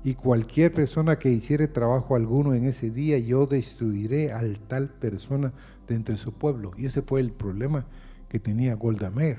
Y 0.05 0.17
cualquier 0.17 0.75
persona 0.75 1.19
que 1.19 1.31
hiciere 1.31 1.67
trabajo 1.67 2.15
alguno 2.15 2.53
en 2.53 2.67
ese 2.67 2.91
día, 2.91 3.17
yo 3.17 3.47
destruiré 3.47 4.33
al 4.33 4.61
tal 4.61 4.91
persona 4.91 5.55
de 5.89 5.95
entre 5.95 6.17
su 6.17 6.35
pueblo. 6.35 6.73
Y 6.77 6.85
ese 6.85 7.01
fue 7.01 7.23
el 7.23 7.33
problema 7.33 7.87
que 8.29 8.39
tenía 8.39 8.75
Golda 8.75 9.11
Meir. 9.11 9.39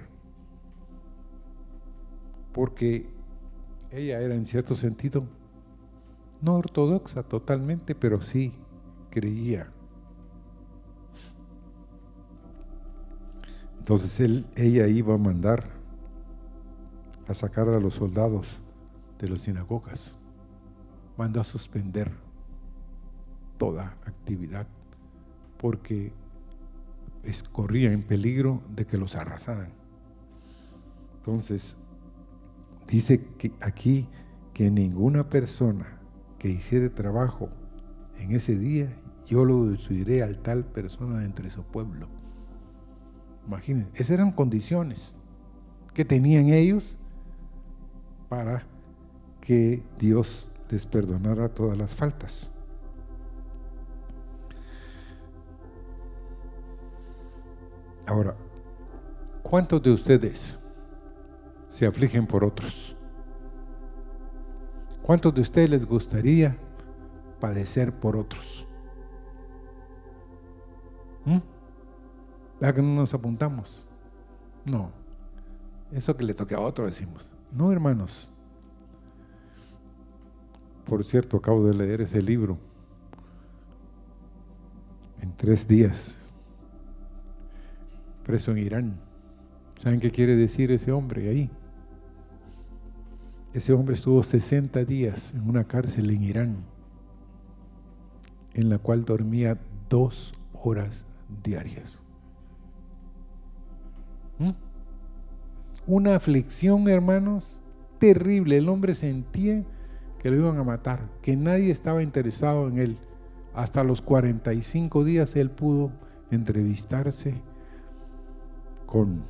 Porque 2.51 3.06
ella 3.91 4.19
era 4.21 4.34
en 4.34 4.47
cierto 4.47 4.73
sentido 4.73 5.39
no 6.41 6.56
ortodoxa 6.56 7.23
totalmente, 7.23 7.95
pero 7.95 8.21
sí 8.21 8.54
creía. 9.10 9.71
Entonces 13.80 14.19
él, 14.19 14.45
ella 14.56 14.88
iba 14.88 15.15
a 15.15 15.17
mandar 15.17 15.69
a 17.27 17.34
sacar 17.34 17.69
a 17.69 17.80
los 17.80 17.95
soldados 17.95 18.47
de 19.19 19.30
las 19.30 19.41
sinagogas. 19.41 20.15
Mandó 21.17 21.41
a 21.41 21.43
suspender 21.43 22.12
toda 23.58 23.97
actividad 24.06 24.67
porque 25.58 26.13
corría 27.51 27.91
en 27.91 28.01
peligro 28.01 28.62
de 28.69 28.86
que 28.86 28.97
los 28.97 29.15
arrasaran. 29.15 29.71
Entonces, 31.17 31.77
dice 32.88 33.27
aquí 33.62 34.08
que 34.54 34.71
ninguna 34.71 35.30
persona 35.30 36.01
que 36.41 36.49
hiciere 36.49 36.89
trabajo 36.89 37.49
en 38.17 38.32
ese 38.32 38.58
día, 38.58 38.91
yo 39.27 39.45
lo 39.45 39.69
destruiré 39.69 40.23
al 40.23 40.39
tal 40.39 40.65
persona 40.65 41.23
entre 41.23 41.51
su 41.51 41.62
pueblo. 41.62 42.08
Imagínense, 43.45 43.91
esas 43.93 44.10
eran 44.10 44.32
condiciones 44.32 45.15
que 45.93 46.04
tenían 46.04 46.47
ellos 46.47 46.97
para 48.27 48.63
que 49.39 49.84
Dios 49.99 50.49
les 50.71 50.88
perdonara 50.88 51.47
todas 51.47 51.77
las 51.77 51.93
faltas. 51.93 52.49
Ahora, 58.08 58.36
¿cuántos 59.43 59.84
de 59.84 59.91
ustedes 59.91 60.58
se 61.69 61.86
afligen 61.86 62.25
por 62.25 62.43
otros? 62.43 62.97
¿Cuántos 65.04 65.34
de 65.34 65.42
ustedes 65.42 65.70
les 65.70 65.86
gustaría 65.86 66.58
padecer 67.40 67.92
por 67.92 68.16
otros? 68.16 68.68
¿Mm? 71.26 71.40
¿Verdad 72.60 72.76
que 72.76 72.82
no 72.82 72.96
nos 72.96 73.14
apuntamos? 73.14 73.88
No. 74.66 74.92
Eso 75.92 76.16
que 76.16 76.24
le 76.24 76.34
toque 76.34 76.56
a 76.56 76.60
otro 76.60 76.86
decimos. 76.86 77.32
No, 77.52 77.72
hermanos. 77.72 78.32
Por 80.86 81.04
cierto, 81.04 81.38
acabo 81.38 81.66
de 81.66 81.74
leer 81.74 82.02
ese 82.02 82.22
libro 82.22 82.58
en 85.22 85.36
tres 85.36 85.68
días, 85.68 86.32
preso 88.24 88.52
en 88.52 88.58
Irán. 88.58 89.00
¿Saben 89.80 90.00
qué 90.00 90.12
quiere 90.12 90.36
decir 90.36 90.72
ese 90.72 90.92
hombre 90.92 91.30
ahí? 91.30 91.50
Ese 93.54 93.74
hombre 93.74 93.96
estuvo 93.96 94.24
60 94.24 94.86
días 94.86 95.34
en 95.34 95.50
una 95.50 95.66
cárcel 95.66 96.10
en 96.10 96.24
Irán, 96.24 96.56
en 98.54 98.70
la 98.70 98.78
cual 98.78 99.04
dormía 99.04 99.60
dos 99.90 100.34
horas 100.54 101.06
diarias. 101.44 102.00
¿Mm? 104.40 104.52
Una 105.86 106.16
aflicción, 106.16 106.88
hermanos, 106.88 107.62
terrible. 108.00 108.58
El 108.58 108.70
hombre 108.70 108.96
sentía 108.96 109.66
que 110.20 110.30
lo 110.30 110.38
iban 110.38 110.58
a 110.58 110.64
matar, 110.64 111.10
que 111.22 111.36
nadie 111.36 111.72
estaba 111.72 112.04
interesado 112.04 112.70
en 112.70 112.78
él. 112.78 112.98
Hasta 113.54 113.84
los 113.84 114.02
45 114.02 115.04
días 115.04 115.36
él 115.36 115.52
pudo 115.52 115.92
entrevistarse 116.30 117.42
con 118.86 119.24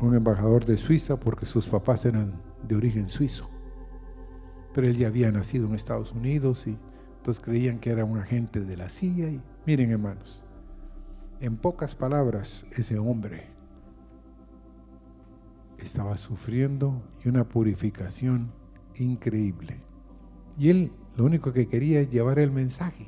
un 0.00 0.14
embajador 0.14 0.66
de 0.66 0.76
Suiza 0.76 1.18
porque 1.18 1.46
sus 1.46 1.66
papás 1.66 2.04
eran 2.04 2.34
de 2.66 2.76
origen 2.76 3.08
suizo. 3.08 3.50
Pero 4.72 4.88
él 4.88 4.96
ya 4.96 5.08
había 5.08 5.30
nacido 5.30 5.66
en 5.66 5.74
Estados 5.74 6.12
Unidos 6.12 6.66
y 6.66 6.76
entonces 7.18 7.42
creían 7.42 7.78
que 7.78 7.90
era 7.90 8.04
un 8.04 8.18
agente 8.18 8.60
de 8.60 8.76
la 8.76 8.88
CIA. 8.88 9.30
Y 9.30 9.40
miren 9.66 9.90
hermanos, 9.90 10.44
en 11.40 11.56
pocas 11.56 11.94
palabras, 11.94 12.66
ese 12.76 12.98
hombre 12.98 13.54
estaba 15.78 16.16
sufriendo 16.16 17.02
y 17.24 17.28
una 17.28 17.48
purificación 17.48 18.52
increíble. 18.96 19.80
Y 20.58 20.70
él 20.70 20.92
lo 21.16 21.24
único 21.24 21.52
que 21.52 21.68
quería 21.68 22.00
es 22.00 22.10
llevar 22.10 22.38
el 22.38 22.50
mensaje, 22.50 23.06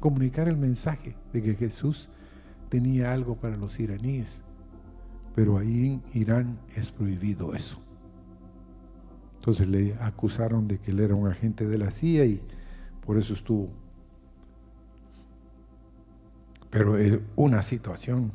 comunicar 0.00 0.48
el 0.48 0.56
mensaje 0.56 1.16
de 1.32 1.42
que 1.42 1.54
Jesús 1.54 2.08
tenía 2.68 3.12
algo 3.12 3.36
para 3.36 3.56
los 3.56 3.78
iraníes. 3.78 4.42
Pero 5.34 5.58
ahí 5.58 5.86
en 5.86 6.02
Irán 6.12 6.58
es 6.74 6.90
prohibido 6.90 7.54
eso. 7.54 7.83
Entonces 9.44 9.68
le 9.68 9.94
acusaron 10.00 10.66
de 10.66 10.78
que 10.78 10.90
él 10.90 11.00
era 11.00 11.14
un 11.14 11.28
agente 11.28 11.68
de 11.68 11.76
la 11.76 11.90
CIA 11.90 12.24
y 12.24 12.40
por 13.04 13.18
eso 13.18 13.34
estuvo. 13.34 13.68
Pero 16.70 16.96
es 16.96 17.20
una 17.36 17.60
situación. 17.60 18.32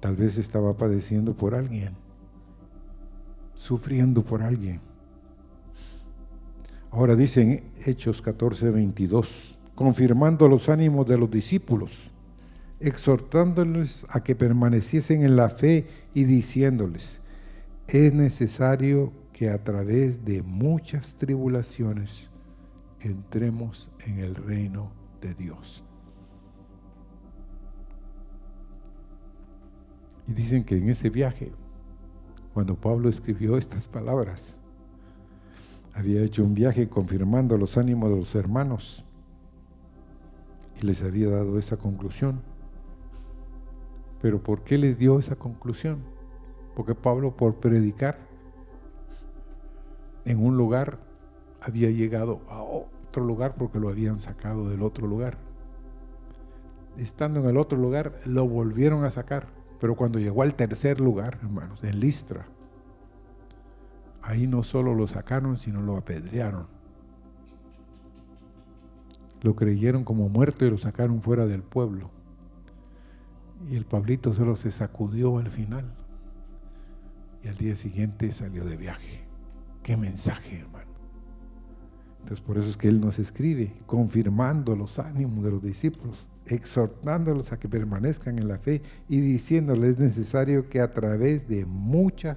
Tal 0.00 0.16
vez 0.16 0.38
estaba 0.38 0.76
padeciendo 0.76 1.36
por 1.36 1.54
alguien, 1.54 1.94
sufriendo 3.54 4.24
por 4.24 4.42
alguien. 4.42 4.80
Ahora 6.90 7.14
dicen 7.14 7.62
Hechos 7.84 8.20
14, 8.20 8.70
22, 8.72 9.56
confirmando 9.76 10.48
los 10.48 10.68
ánimos 10.68 11.06
de 11.06 11.16
los 11.16 11.30
discípulos, 11.30 12.10
exhortándoles 12.80 14.04
a 14.08 14.24
que 14.24 14.34
permaneciesen 14.34 15.22
en 15.22 15.36
la 15.36 15.48
fe 15.48 15.86
y 16.12 16.24
diciéndoles, 16.24 17.20
es 17.88 18.12
necesario 18.12 19.12
que 19.32 19.50
a 19.50 19.62
través 19.62 20.24
de 20.24 20.42
muchas 20.42 21.14
tribulaciones 21.14 22.30
entremos 23.00 23.90
en 24.06 24.18
el 24.18 24.34
reino 24.34 24.90
de 25.20 25.34
Dios. 25.34 25.84
Y 30.26 30.32
dicen 30.32 30.64
que 30.64 30.76
en 30.76 30.88
ese 30.88 31.10
viaje, 31.10 31.52
cuando 32.52 32.74
Pablo 32.74 33.08
escribió 33.08 33.56
estas 33.56 33.86
palabras, 33.86 34.58
había 35.94 36.22
hecho 36.22 36.42
un 36.42 36.54
viaje 36.54 36.88
confirmando 36.88 37.56
los 37.56 37.78
ánimos 37.78 38.10
de 38.10 38.16
los 38.16 38.34
hermanos 38.34 39.04
y 40.80 40.86
les 40.86 41.02
había 41.02 41.28
dado 41.28 41.58
esa 41.58 41.76
conclusión. 41.76 42.42
Pero 44.20 44.42
¿por 44.42 44.64
qué 44.64 44.76
les 44.76 44.98
dio 44.98 45.18
esa 45.18 45.36
conclusión? 45.36 46.15
Porque 46.76 46.94
Pablo 46.94 47.34
por 47.34 47.56
predicar 47.56 48.18
en 50.26 50.44
un 50.44 50.58
lugar 50.58 50.98
había 51.62 51.90
llegado 51.90 52.42
a 52.50 52.62
otro 52.62 53.24
lugar 53.24 53.54
porque 53.56 53.80
lo 53.80 53.88
habían 53.88 54.20
sacado 54.20 54.68
del 54.68 54.82
otro 54.82 55.06
lugar. 55.06 55.38
Estando 56.98 57.40
en 57.40 57.46
el 57.46 57.56
otro 57.56 57.78
lugar, 57.78 58.12
lo 58.26 58.46
volvieron 58.46 59.04
a 59.04 59.10
sacar. 59.10 59.48
Pero 59.80 59.96
cuando 59.96 60.18
llegó 60.18 60.42
al 60.42 60.54
tercer 60.54 61.00
lugar, 61.00 61.38
hermanos, 61.42 61.82
en 61.82 61.98
Listra, 61.98 62.46
ahí 64.22 64.46
no 64.46 64.62
solo 64.62 64.94
lo 64.94 65.06
sacaron, 65.06 65.56
sino 65.56 65.80
lo 65.80 65.96
apedrearon. 65.96 66.66
Lo 69.40 69.56
creyeron 69.56 70.04
como 70.04 70.28
muerto 70.28 70.66
y 70.66 70.70
lo 70.70 70.78
sacaron 70.78 71.22
fuera 71.22 71.46
del 71.46 71.62
pueblo. 71.62 72.10
Y 73.70 73.76
el 73.76 73.86
Pablito 73.86 74.34
solo 74.34 74.56
se 74.56 74.70
sacudió 74.70 75.38
al 75.38 75.50
final. 75.50 76.05
Y 77.46 77.48
al 77.48 77.56
día 77.58 77.76
siguiente 77.76 78.32
salió 78.32 78.64
de 78.64 78.76
viaje. 78.76 79.20
Qué 79.84 79.96
mensaje, 79.96 80.58
hermano. 80.58 80.90
Entonces 82.18 82.44
por 82.44 82.58
eso 82.58 82.68
es 82.68 82.76
que 82.76 82.88
Él 82.88 83.00
nos 83.00 83.20
escribe, 83.20 83.72
confirmando 83.86 84.74
los 84.74 84.98
ánimos 84.98 85.44
de 85.44 85.52
los 85.52 85.62
discípulos, 85.62 86.28
exhortándolos 86.46 87.52
a 87.52 87.58
que 87.60 87.68
permanezcan 87.68 88.36
en 88.40 88.48
la 88.48 88.58
fe 88.58 88.82
y 89.08 89.20
diciéndoles 89.20 89.90
es 89.90 89.98
necesario 90.00 90.68
que 90.68 90.80
a 90.80 90.92
través 90.92 91.46
de 91.46 91.64
muchas 91.64 92.36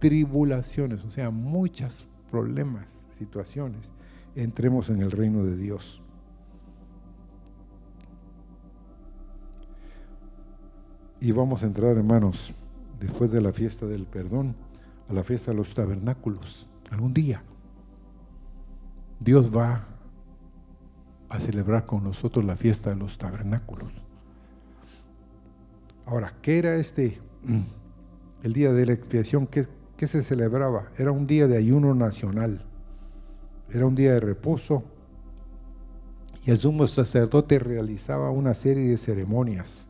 tribulaciones, 0.00 1.04
o 1.04 1.10
sea, 1.10 1.30
muchos 1.30 2.04
problemas, 2.28 2.86
situaciones, 3.16 3.92
entremos 4.34 4.90
en 4.90 5.02
el 5.02 5.12
reino 5.12 5.44
de 5.44 5.56
Dios. 5.56 6.02
Y 11.20 11.30
vamos 11.30 11.62
a 11.62 11.66
entrar, 11.66 11.96
hermanos, 11.96 12.52
después 13.02 13.30
de 13.30 13.40
la 13.40 13.52
fiesta 13.52 13.86
del 13.86 14.06
perdón, 14.06 14.54
a 15.08 15.12
la 15.12 15.24
fiesta 15.24 15.50
de 15.50 15.56
los 15.56 15.74
tabernáculos. 15.74 16.66
Algún 16.90 17.12
día 17.12 17.42
Dios 19.20 19.54
va 19.54 19.86
a 21.28 21.38
celebrar 21.38 21.86
con 21.86 22.02
nosotros 22.04 22.44
la 22.44 22.56
fiesta 22.56 22.90
de 22.90 22.96
los 22.96 23.18
tabernáculos. 23.18 23.92
Ahora, 26.06 26.34
¿qué 26.42 26.58
era 26.58 26.76
este, 26.76 27.20
el 28.42 28.52
día 28.52 28.72
de 28.72 28.86
la 28.86 28.92
expiación? 28.92 29.46
¿Qué, 29.46 29.66
¿Qué 29.96 30.06
se 30.06 30.22
celebraba? 30.22 30.90
Era 30.98 31.12
un 31.12 31.26
día 31.26 31.46
de 31.46 31.56
ayuno 31.56 31.94
nacional, 31.94 32.64
era 33.70 33.86
un 33.86 33.94
día 33.94 34.12
de 34.12 34.20
reposo 34.20 34.82
y 36.44 36.50
el 36.50 36.58
sumo 36.58 36.86
sacerdote 36.88 37.60
realizaba 37.60 38.30
una 38.30 38.54
serie 38.54 38.88
de 38.88 38.96
ceremonias. 38.96 39.86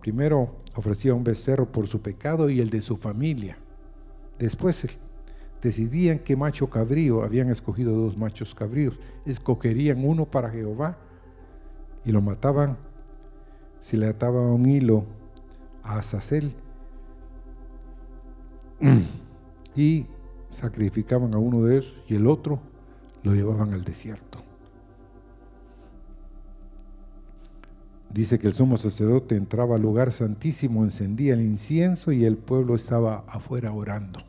Primero 0.00 0.61
ofrecía 0.74 1.14
un 1.14 1.24
becerro 1.24 1.70
por 1.70 1.86
su 1.86 2.00
pecado 2.00 2.50
y 2.50 2.60
el 2.60 2.70
de 2.70 2.82
su 2.82 2.96
familia. 2.96 3.58
Después 4.38 4.86
decidían 5.60 6.18
qué 6.18 6.36
macho 6.36 6.68
cabrío, 6.68 7.22
habían 7.22 7.50
escogido 7.50 7.92
dos 7.92 8.16
machos 8.16 8.54
cabríos, 8.54 8.98
escogerían 9.24 10.04
uno 10.04 10.26
para 10.26 10.50
Jehová 10.50 10.96
y 12.04 12.12
lo 12.12 12.20
mataban 12.20 12.76
si 13.80 13.96
le 13.96 14.06
ataban 14.06 14.44
un 14.44 14.66
hilo 14.66 15.04
a 15.82 15.98
Azazel 15.98 16.52
y 19.76 20.06
sacrificaban 20.50 21.34
a 21.34 21.38
uno 21.38 21.64
de 21.64 21.78
ellos 21.78 22.02
y 22.08 22.14
el 22.14 22.26
otro 22.26 22.60
lo 23.22 23.34
llevaban 23.34 23.72
al 23.72 23.84
desierto. 23.84 24.42
Dice 28.12 28.38
que 28.38 28.46
el 28.46 28.52
sumo 28.52 28.76
sacerdote 28.76 29.36
entraba 29.36 29.76
al 29.76 29.82
lugar 29.82 30.12
santísimo, 30.12 30.84
encendía 30.84 31.32
el 31.32 31.40
incienso 31.40 32.12
y 32.12 32.26
el 32.26 32.36
pueblo 32.36 32.74
estaba 32.74 33.24
afuera 33.26 33.72
orando. 33.72 34.20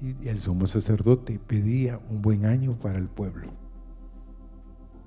Y 0.00 0.28
el 0.28 0.38
sumo 0.40 0.66
sacerdote 0.66 1.38
pedía 1.38 2.00
un 2.08 2.22
buen 2.22 2.46
año 2.46 2.78
para 2.78 2.98
el 2.98 3.08
pueblo. 3.08 3.52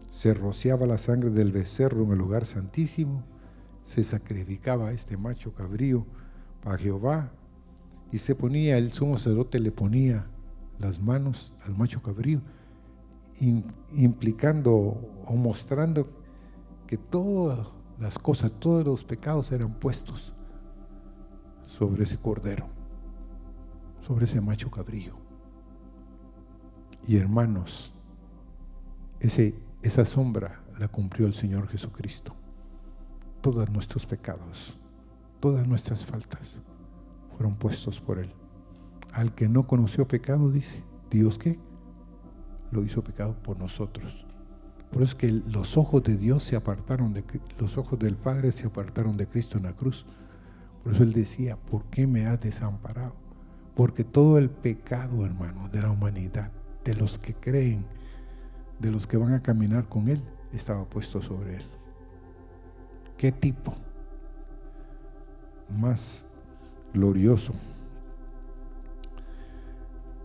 Se 0.09 0.33
rociaba 0.33 0.85
la 0.85 0.97
sangre 0.99 1.31
del 1.31 1.51
becerro 1.51 2.03
en 2.03 2.11
el 2.11 2.17
lugar 2.17 2.45
santísimo, 2.45 3.23
se 3.83 4.03
sacrificaba 4.03 4.91
este 4.91 5.17
macho 5.17 5.53
cabrío 5.53 6.05
para 6.63 6.77
Jehová 6.77 7.31
y 8.11 8.19
se 8.19 8.35
ponía, 8.35 8.77
el 8.77 8.91
sumo 8.91 9.17
sacerdote 9.17 9.59
le 9.59 9.71
ponía 9.71 10.27
las 10.77 10.99
manos 10.99 11.55
al 11.65 11.75
macho 11.75 12.01
cabrío 12.03 12.41
implicando 13.41 14.73
o 14.73 15.35
mostrando 15.35 16.07
que 16.87 16.97
todas 16.97 17.67
las 17.99 18.17
cosas, 18.17 18.51
todos 18.59 18.85
los 18.85 19.03
pecados 19.03 19.51
eran 19.51 19.73
puestos 19.73 20.33
sobre 21.63 22.03
ese 22.03 22.17
cordero, 22.17 22.67
sobre 24.01 24.25
ese 24.25 24.41
macho 24.41 24.71
cabrillo. 24.71 25.15
Y 27.07 27.17
hermanos, 27.17 27.93
ese, 29.19 29.55
esa 29.81 30.05
sombra 30.05 30.63
la 30.79 30.87
cumplió 30.87 31.27
el 31.27 31.33
Señor 31.33 31.67
Jesucristo. 31.67 32.35
Todos 33.41 33.69
nuestros 33.69 34.05
pecados, 34.05 34.77
todas 35.39 35.67
nuestras 35.67 36.05
faltas 36.05 36.61
fueron 37.35 37.55
puestos 37.55 37.99
por 38.01 38.19
Él. 38.19 38.31
Al 39.13 39.33
que 39.33 39.47
no 39.47 39.65
conoció 39.65 40.07
pecado, 40.07 40.51
dice, 40.51 40.83
Dios 41.09 41.37
que 41.37 41.59
lo 42.71 42.83
hizo 42.83 43.03
pecado 43.03 43.35
por 43.41 43.59
nosotros. 43.59 44.25
Por 44.91 45.03
eso 45.03 45.11
es 45.11 45.15
que 45.15 45.31
los 45.31 45.77
ojos 45.77 46.03
de 46.03 46.17
Dios 46.17 46.43
se 46.43 46.55
apartaron 46.55 47.13
de 47.13 47.23
los 47.59 47.77
ojos 47.77 47.99
del 47.99 48.15
Padre 48.15 48.51
se 48.51 48.67
apartaron 48.67 49.17
de 49.17 49.27
Cristo 49.27 49.57
en 49.57 49.63
la 49.63 49.73
cruz. 49.73 50.05
Por 50.83 50.93
eso 50.93 51.03
él 51.03 51.13
decía, 51.13 51.57
¿por 51.57 51.83
qué 51.85 52.07
me 52.07 52.25
has 52.25 52.39
desamparado? 52.39 53.13
Porque 53.75 54.03
todo 54.03 54.37
el 54.37 54.49
pecado, 54.49 55.25
hermano, 55.25 55.69
de 55.69 55.81
la 55.81 55.91
humanidad, 55.91 56.51
de 56.83 56.95
los 56.95 57.19
que 57.19 57.35
creen, 57.35 57.85
de 58.79 58.91
los 58.91 59.05
que 59.05 59.17
van 59.17 59.33
a 59.33 59.41
caminar 59.41 59.87
con 59.87 60.07
él, 60.09 60.21
estaba 60.53 60.85
puesto 60.85 61.21
sobre 61.21 61.57
él. 61.57 61.63
¿Qué 63.17 63.31
tipo? 63.31 63.75
Más 65.77 66.25
glorioso. 66.93 67.53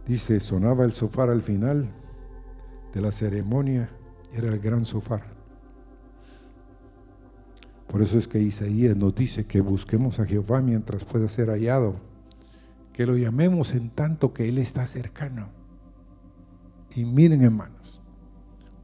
Dice, 0.07 0.41
sonaba 0.41 0.85
el 0.85 0.93
sofá 0.93 1.25
al 1.25 1.43
final 1.43 1.89
de 2.95 3.01
la 3.01 3.11
ceremonia 3.11 3.91
era 4.33 4.49
el 4.49 4.61
gran 4.61 4.85
sofá. 4.85 5.21
Por 7.89 8.03
eso 8.03 8.19
es 8.19 8.29
que 8.29 8.41
Isaías 8.41 8.97
nos 8.97 9.15
dice 9.15 9.47
que 9.47 9.61
busquemos 9.61 10.21
a 10.21 10.27
Jehová 10.27 10.63
mientras 10.63 11.05
pueda 11.05 11.29
ser 11.29 11.49
hallado, 11.51 11.97
que 12.93 13.05
lo 13.05 13.17
llamemos 13.17 13.75
en 13.75 13.91
tanto 13.91 14.33
que 14.33 14.49
Él 14.49 14.59
está 14.59 14.87
cercano. 14.87 15.49
Y 16.95 17.05
miren 17.05 17.43
hermanos, 17.43 18.01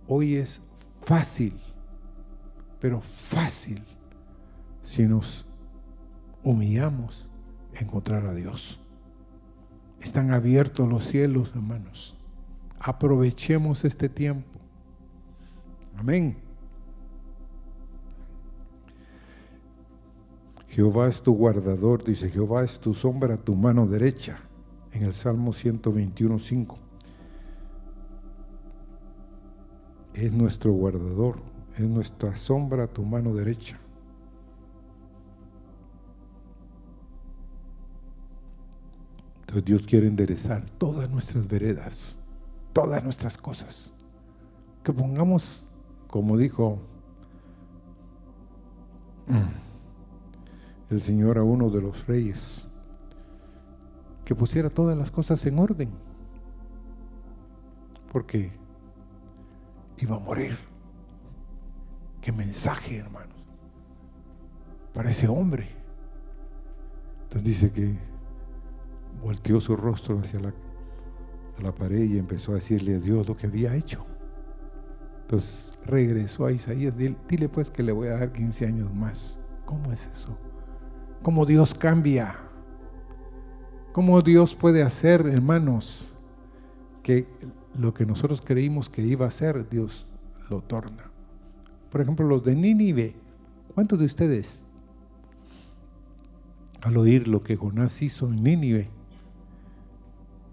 hoy 0.09 0.35
es 0.35 0.61
fácil, 1.03 1.59
pero 2.81 3.01
fácil, 3.01 3.85
si 4.83 5.05
nos 5.07 5.47
humillamos, 6.43 7.29
encontrar 7.75 8.27
a 8.27 8.35
Dios. 8.35 8.81
Están 10.01 10.33
abiertos 10.33 10.89
los 10.89 11.07
cielos, 11.07 11.53
hermanos. 11.55 12.20
Aprovechemos 12.81 13.85
este 13.85 14.09
tiempo. 14.09 14.59
Amén. 15.99 16.35
Jehová 20.69 21.09
es 21.09 21.21
tu 21.21 21.35
guardador, 21.35 22.03
dice 22.03 22.31
Jehová 22.31 22.65
es 22.65 22.81
tu 22.81 22.95
sombra, 22.95 23.37
tu 23.37 23.55
mano 23.55 23.87
derecha, 23.87 24.39
en 24.93 25.03
el 25.03 25.13
Salmo 25.13 25.53
121.5. 25.53 26.77
Es 30.15 30.33
nuestro 30.33 30.73
guardador, 30.73 31.37
es 31.77 31.87
nuestra 31.87 32.35
sombra, 32.35 32.87
tu 32.87 33.03
mano 33.03 33.35
derecha. 33.35 33.79
Entonces 39.41 39.65
Dios 39.67 39.83
quiere 39.83 40.07
enderezar 40.07 40.65
todas 40.79 41.11
nuestras 41.11 41.47
veredas 41.47 42.20
todas 42.73 43.03
nuestras 43.03 43.37
cosas. 43.37 43.93
Que 44.83 44.93
pongamos, 44.93 45.67
como 46.07 46.37
dijo 46.37 46.79
mm, 49.27 50.93
el 50.95 51.01
Señor 51.01 51.39
a 51.39 51.43
uno 51.43 51.71
de 51.71 51.83
los 51.83 52.07
reyes, 52.07 52.67
que 54.25 54.35
pusiera 54.35 54.71
todas 54.71 54.97
las 54.97 55.11
cosas 55.11 55.45
en 55.47 55.59
orden, 55.59 55.91
porque 58.13 58.51
iba 59.99 60.17
a 60.17 60.21
morir. 60.21 60.57
Qué 62.21 62.33
mensaje, 62.33 62.99
hermanos, 62.99 63.35
para 64.93 65.11
ese 65.11 65.27
hombre. 65.27 65.69
Entonces 67.23 67.45
dice 67.45 67.73
que 67.73 67.97
volteó 69.23 69.61
su 69.61 69.77
rostro 69.77 70.19
hacia 70.19 70.41
la 70.41 70.53
la 71.63 71.75
pared 71.75 72.03
y 72.03 72.19
empezó 72.19 72.53
a 72.53 72.57
decirle 72.57 72.97
a 72.97 72.99
Dios 72.99 73.29
lo 73.29 73.37
que 73.37 73.47
había 73.47 73.75
hecho. 73.75 74.05
Entonces 75.23 75.79
regresó 75.85 76.47
a 76.47 76.53
Isaías, 76.53 76.97
dile, 76.97 77.17
dile 77.29 77.49
pues 77.49 77.71
que 77.71 77.83
le 77.83 77.93
voy 77.93 78.09
a 78.09 78.19
dar 78.19 78.33
15 78.33 78.67
años 78.67 78.93
más. 78.93 79.39
¿Cómo 79.65 79.93
es 79.93 80.09
eso? 80.09 80.37
¿Cómo 81.23 81.47
Dios 81.47 81.75
cambia? 81.75 82.37
¿Cómo 83.93 84.23
Dios 84.23 84.55
puede 84.55 84.83
hacer, 84.83 85.27
hermanos, 85.27 86.15
que 87.03 87.27
lo 87.79 87.93
que 87.93 88.07
nosotros 88.07 88.43
creímos 88.45 88.89
que 88.89 89.03
iba 89.03 89.25
a 89.25 89.29
hacer, 89.29 89.69
Dios 89.69 90.07
lo 90.49 90.63
torna? 90.63 91.11
Por 91.91 92.01
ejemplo, 92.01 92.27
los 92.27 92.45
de 92.45 92.55
Nínive. 92.55 93.17
¿Cuántos 93.75 93.99
de 93.99 94.05
ustedes, 94.05 94.63
al 96.83 96.97
oír 96.97 97.29
lo 97.29 97.43
que 97.43 97.57
Jonás 97.57 98.03
hizo 98.03 98.29
en 98.29 98.37
Nínive, 98.37 98.91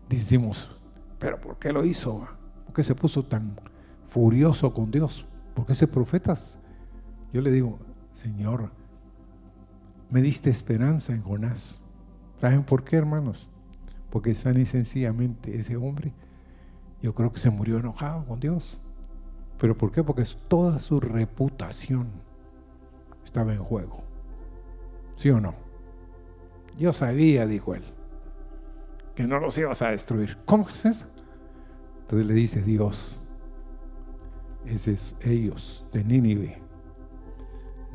decimos, 0.10 0.77
pero 1.20 1.40
¿por 1.40 1.58
qué 1.58 1.74
lo 1.74 1.84
hizo? 1.86 2.28
¿Por 2.66 2.74
qué 2.74 2.84
se 2.84 2.96
puso 2.96 3.24
tan 3.24 3.56
furioso 4.08 4.74
con 4.74 4.92
Dios? 4.92 5.26
Porque 5.56 5.74
ese 5.74 5.88
profetas, 5.88 6.60
yo 7.34 7.42
le 7.42 7.52
digo, 7.52 7.80
Señor, 8.12 8.72
me 10.10 10.22
diste 10.22 10.50
esperanza 10.50 11.14
en 11.14 11.24
Jonás. 11.24 11.82
¿Saben 12.40 12.64
por 12.64 12.84
qué, 12.84 12.96
hermanos? 12.98 13.50
Porque 14.10 14.36
tan 14.36 14.62
y 14.62 14.66
sencillamente 14.66 15.60
ese 15.60 15.76
hombre, 15.76 16.14
yo 17.02 17.14
creo 17.14 17.32
que 17.32 17.40
se 17.40 17.50
murió 17.50 17.80
enojado 17.80 18.26
con 18.26 18.40
Dios. 18.40 18.80
¿Pero 19.58 19.78
por 19.78 19.92
qué? 19.92 20.04
Porque 20.04 20.24
toda 20.48 20.80
su 20.80 21.00
reputación 21.00 22.08
estaba 23.24 23.54
en 23.54 23.64
juego. 23.64 24.04
¿Sí 25.16 25.32
o 25.32 25.42
no? 25.42 25.56
Yo 26.78 26.94
sabía, 26.94 27.48
dijo 27.48 27.74
él 27.74 27.97
que 29.18 29.26
no 29.26 29.40
los 29.40 29.58
ibas 29.58 29.82
a 29.82 29.90
destruir. 29.90 30.38
¿Cómo 30.46 30.70
es 30.70 30.86
eso? 30.86 31.08
Entonces 32.02 32.28
le 32.28 32.36
dice 32.36 32.62
Dios, 32.62 33.20
ese 34.64 34.92
es 34.92 35.16
ellos 35.22 35.88
de 35.92 36.04
Nínive, 36.04 36.62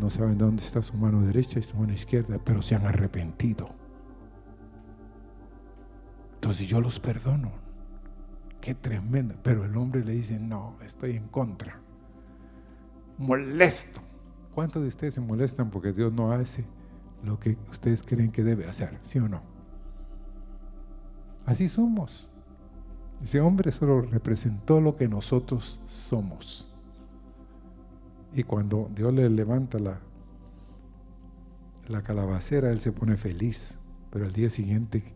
no 0.00 0.11
saben 0.11 0.37
dónde 0.37 0.64
está 0.64 0.82
su 0.82 0.96
mano 0.96 1.24
derecha 1.24 1.61
y 1.61 1.62
su 1.62 1.76
mano 1.76 1.92
izquierda, 1.92 2.40
pero 2.44 2.61
se 2.61 2.74
han 2.74 2.87
arrepentido. 2.87 3.70
Entonces 6.35 6.66
yo 6.66 6.80
los 6.80 6.98
perdono. 6.98 7.52
Qué 8.61 8.74
tremendo. 8.74 9.37
Pero 9.44 9.64
el 9.64 9.76
hombre 9.76 10.04
le 10.04 10.14
dice, 10.14 10.40
no, 10.40 10.76
estoy 10.85 11.14
en 11.14 11.28
contra. 11.28 11.80
Molesto. 13.18 14.00
¿Cuántos 14.52 14.82
de 14.82 14.88
ustedes 14.88 15.14
se 15.14 15.20
molestan 15.20 15.70
porque 15.70 15.92
Dios 15.92 16.12
no 16.12 16.32
hace 16.32 16.64
lo 17.22 17.38
que 17.38 17.56
ustedes 17.70 18.02
creen 18.02 18.32
que 18.32 18.42
debe 18.42 18.66
hacer? 18.66 18.98
¿Sí 19.04 19.20
o 19.20 19.28
no? 19.28 19.51
Así 21.46 21.68
somos. 21.68 22.28
Ese 23.22 23.40
hombre 23.40 23.70
solo 23.72 24.02
representó 24.02 24.81
lo 24.81 24.96
que 24.96 25.09
nosotros 25.09 25.81
somos. 25.85 26.68
Y 28.35 28.42
cuando 28.42 28.90
Dios 28.94 29.12
le 29.12 29.28
levanta 29.28 29.78
la, 29.78 30.00
la 31.88 32.02
calabacera, 32.02 32.72
él 32.72 32.81
se 32.81 32.92
pone 32.92 33.16
feliz. 33.16 33.78
Pero 34.11 34.26
al 34.26 34.33
día 34.33 34.50
siguiente 34.50 35.14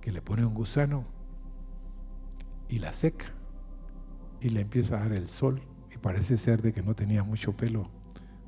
que 0.00 0.12
le 0.12 0.22
pone 0.22 0.44
un 0.44 0.54
gusano 0.54 1.04
y 2.68 2.78
la 2.78 2.92
seca 2.92 3.26
y 4.40 4.50
le 4.50 4.60
empieza 4.60 4.96
a 4.96 5.00
dar 5.00 5.12
el 5.12 5.28
sol 5.28 5.62
y 5.94 5.98
parece 5.98 6.36
ser 6.36 6.60
de 6.62 6.72
que 6.72 6.82
no 6.82 6.94
tenía 6.94 7.22
mucho 7.24 7.56
pelo. 7.56 7.88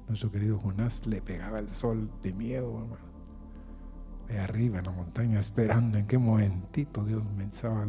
Nuestro 0.09 0.31
querido 0.31 0.59
Jonás 0.59 1.07
le 1.07 1.21
pegaba 1.23 1.59
el 1.59 1.71
sol 1.71 2.11
de 2.23 2.33
miedo, 2.33 2.79
hermano. 2.79 3.15
Arriba 4.43 4.79
en 4.79 4.85
la 4.85 4.91
montaña, 4.91 5.41
esperando 5.41 5.99
en 5.99 6.07
qué 6.07 6.19
momentito 6.19 7.05
Dios 7.05 7.23
empezaba, 7.39 7.87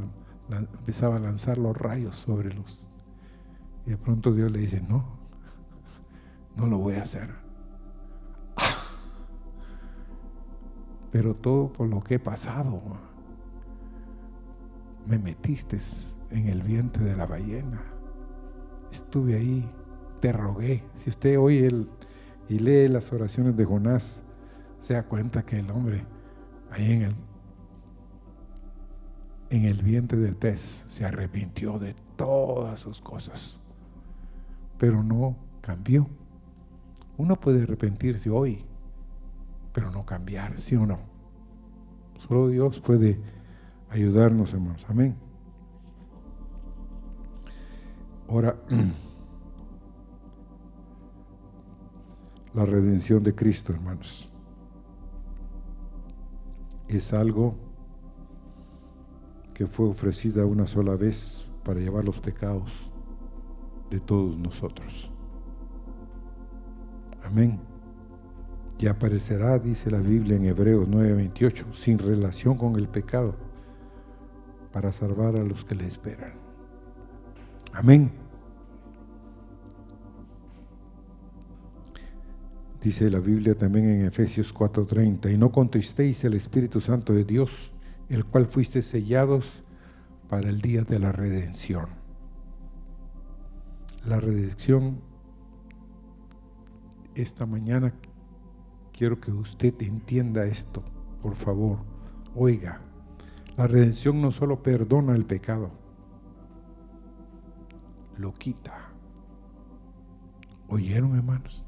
empezaba 0.50 1.18
a 1.18 1.20
lanzar 1.20 1.58
los 1.58 1.76
rayos 1.76 2.16
sobre 2.16 2.54
los. 2.54 2.90
Y 3.86 3.92
de 3.92 3.98
pronto 3.98 4.34
Dios 4.34 4.52
le 4.52 4.60
dice, 4.60 4.82
no, 4.82 5.18
no 6.56 6.68
lo 6.68 6.78
voy 6.78 6.96
a 6.96 7.04
hacer. 7.04 7.30
Pero 11.12 11.36
todo 11.36 11.72
por 11.72 11.88
lo 11.88 12.04
que 12.04 12.16
he 12.16 12.20
pasado, 12.20 12.82
me 15.06 15.18
metiste 15.20 15.78
en 16.32 16.48
el 16.48 16.62
vientre 16.64 17.06
de 17.06 17.16
la 17.16 17.26
ballena. 17.26 17.82
Estuve 18.92 19.36
ahí, 19.36 19.70
te 20.20 20.32
rogué. 20.32 20.84
Si 20.98 21.10
usted 21.10 21.40
oye 21.40 21.68
el, 21.68 21.90
y 22.50 22.60
lee 22.60 22.88
las 22.90 23.12
oraciones 23.12 23.56
de 23.56 23.66
Jonás, 23.66 24.24
se 24.80 24.94
da 24.94 25.04
cuenta 25.04 25.44
que 25.44 25.60
el 25.60 25.70
hombre 25.72 26.06
ahí 26.72 26.92
en 26.92 27.02
el, 27.04 27.16
en 29.50 29.66
el 29.66 29.82
vientre 29.82 30.20
del 30.20 30.36
pez 30.36 30.86
se 30.90 31.06
arrepintió 31.06 31.80
de 31.80 31.96
todas 32.16 32.80
sus 32.80 33.02
cosas, 33.02 33.60
pero 34.78 35.04
no 35.04 35.36
cambió. 35.62 36.08
Uno 37.18 37.40
puede 37.40 37.64
arrepentirse 37.64 38.30
hoy, 38.30 38.64
pero 39.74 39.92
no 39.92 40.06
cambiar, 40.06 40.60
¿sí 40.60 40.76
o 40.76 40.86
no? 40.86 41.00
Solo 42.20 42.50
Dios 42.50 42.80
puede 42.80 43.20
ayudarnos, 43.90 44.54
hermanos. 44.54 44.86
Amén. 44.90 45.16
Ahora, 48.28 48.56
la 52.54 52.66
redención 52.66 53.24
de 53.24 53.34
Cristo, 53.34 53.72
hermanos, 53.72 54.30
es 56.88 57.14
algo 57.14 57.56
que 59.54 59.66
fue 59.66 59.88
ofrecida 59.88 60.46
una 60.46 60.68
sola 60.68 60.96
vez 60.96 61.46
para 61.64 61.80
llevar 61.80 62.06
los 62.06 62.20
pecados 62.20 62.72
de 63.90 64.00
todos 64.00 64.38
nosotros. 64.38 65.12
Amén. 67.24 67.60
Y 68.80 68.88
aparecerá, 68.88 69.58
dice 69.58 69.90
la 69.90 70.00
Biblia 70.00 70.38
en 70.38 70.46
Hebreos 70.46 70.88
9:28, 70.88 71.74
sin 71.74 71.98
relación 71.98 72.56
con 72.56 72.76
el 72.76 72.88
pecado, 72.88 73.36
para 74.72 74.92
salvar 74.92 75.36
a 75.36 75.44
los 75.44 75.66
que 75.66 75.76
le 75.76 75.88
esperan. 75.88 76.34
Amén. 77.74 78.27
Dice 82.88 83.12
la 83.12 83.20
Biblia 83.20 83.54
también 83.54 83.90
en 83.90 84.06
Efesios 84.06 84.54
4:30, 84.54 85.30
y 85.30 85.38
no 85.38 85.52
contestéis 85.52 86.24
el 86.24 86.36
Espíritu 86.36 86.80
Santo 86.80 87.12
de 87.12 87.26
Dios, 87.26 87.74
el 88.08 88.24
cual 88.24 88.46
fuiste 88.46 88.82
sellados 88.82 89.62
para 90.30 90.48
el 90.48 90.62
día 90.62 90.84
de 90.84 90.98
la 90.98 91.12
redención. 91.12 91.88
La 94.06 94.22
redención, 94.22 95.02
esta 97.14 97.46
mañana 97.46 97.94
quiero 98.94 99.20
que 99.20 99.34
usted 99.34 99.74
entienda 99.82 100.46
esto, 100.46 100.82
por 101.22 101.36
favor, 101.36 101.80
oiga, 102.36 102.80
la 103.58 103.68
redención 103.68 104.22
no 104.22 104.32
solo 104.32 104.64
perdona 104.64 105.14
el 105.14 105.26
pecado, 105.26 105.72
lo 108.18 108.34
quita. 108.34 108.94
¿Oyeron, 110.70 111.18
hermanos? 111.18 111.67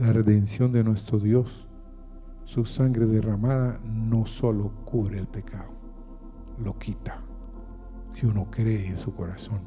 La 0.00 0.12
redención 0.12 0.72
de 0.72 0.82
nuestro 0.82 1.18
Dios, 1.18 1.68
su 2.44 2.64
sangre 2.64 3.06
derramada, 3.06 3.78
no 3.84 4.26
solo 4.26 4.72
cubre 4.84 5.18
el 5.18 5.26
pecado, 5.26 5.70
lo 6.58 6.78
quita. 6.78 7.22
Si 8.14 8.26
uno 8.26 8.50
cree 8.50 8.86
en 8.86 8.98
su 8.98 9.14
corazón 9.14 9.60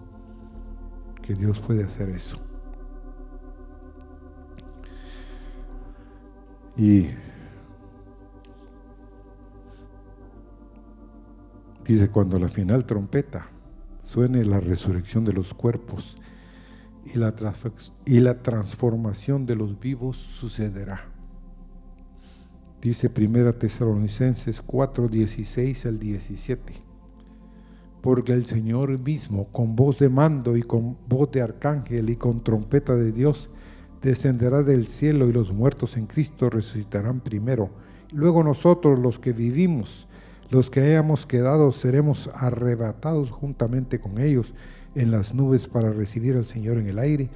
que 1.21 1.35
Dios 1.35 1.59
puede 1.59 1.83
hacer 1.83 2.09
eso. 2.09 2.37
Y 6.75 7.07
Dice, 11.85 12.09
cuando 12.09 12.39
la 12.39 12.47
final 12.47 12.85
trompeta 12.85 13.49
suene 14.01 14.45
la 14.45 14.61
resurrección 14.61 15.25
de 15.25 15.33
los 15.33 15.53
cuerpos 15.53 16.17
y 17.05 17.17
la, 17.17 17.33
y 18.05 18.19
la 18.19 18.41
transformación 18.41 19.45
de 19.45 19.55
los 19.55 19.79
vivos 19.79 20.17
sucederá. 20.17 21.09
Dice 22.81 23.09
Primera 23.09 23.53
Tesalonicenses 23.53 24.61
4, 24.61 25.07
16 25.07 25.85
al 25.85 25.99
17. 25.99 26.73
Porque 28.01 28.33
el 28.33 28.45
Señor 28.45 28.99
mismo, 28.99 29.47
con 29.53 29.75
voz 29.75 29.99
de 29.99 30.09
mando 30.09 30.57
y 30.57 30.63
con 30.63 30.97
voz 31.07 31.31
de 31.31 31.41
arcángel 31.41 32.09
y 32.09 32.17
con 32.17 32.43
trompeta 32.43 32.95
de 32.95 33.13
Dios, 33.13 33.49
descenderá 34.01 34.63
del 34.63 34.87
cielo 34.87 35.29
y 35.29 35.31
los 35.31 35.53
muertos 35.53 35.95
en 35.95 36.07
Cristo 36.07 36.49
resucitarán 36.49 37.21
primero. 37.21 37.69
Luego 38.11 38.43
nosotros 38.43 38.99
los 38.99 39.17
que 39.17 39.31
vivimos, 39.31 40.07
los 40.49 40.69
que 40.69 40.81
hayamos 40.81 41.25
quedado 41.25 41.71
seremos 41.71 42.29
arrebatados 42.33 43.31
juntamente 43.31 44.01
con 44.01 44.19
ellos 44.19 44.53
en 44.95 45.11
las 45.11 45.33
nubes 45.33 45.67
para 45.67 45.91
recibir 45.91 46.35
al 46.35 46.45
Señor 46.45 46.77
en 46.77 46.87
el 46.87 46.99
aire 46.99 47.29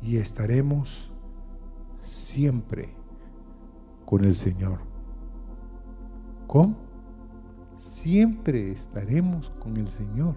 y 0.00 0.16
estaremos 0.16 1.12
siempre 2.00 2.94
con 4.04 4.24
el 4.24 4.36
Señor. 4.36 4.80
¿Cómo? 6.46 6.76
Siempre 7.76 8.70
estaremos 8.70 9.50
con 9.58 9.76
el 9.76 9.88
Señor. 9.88 10.34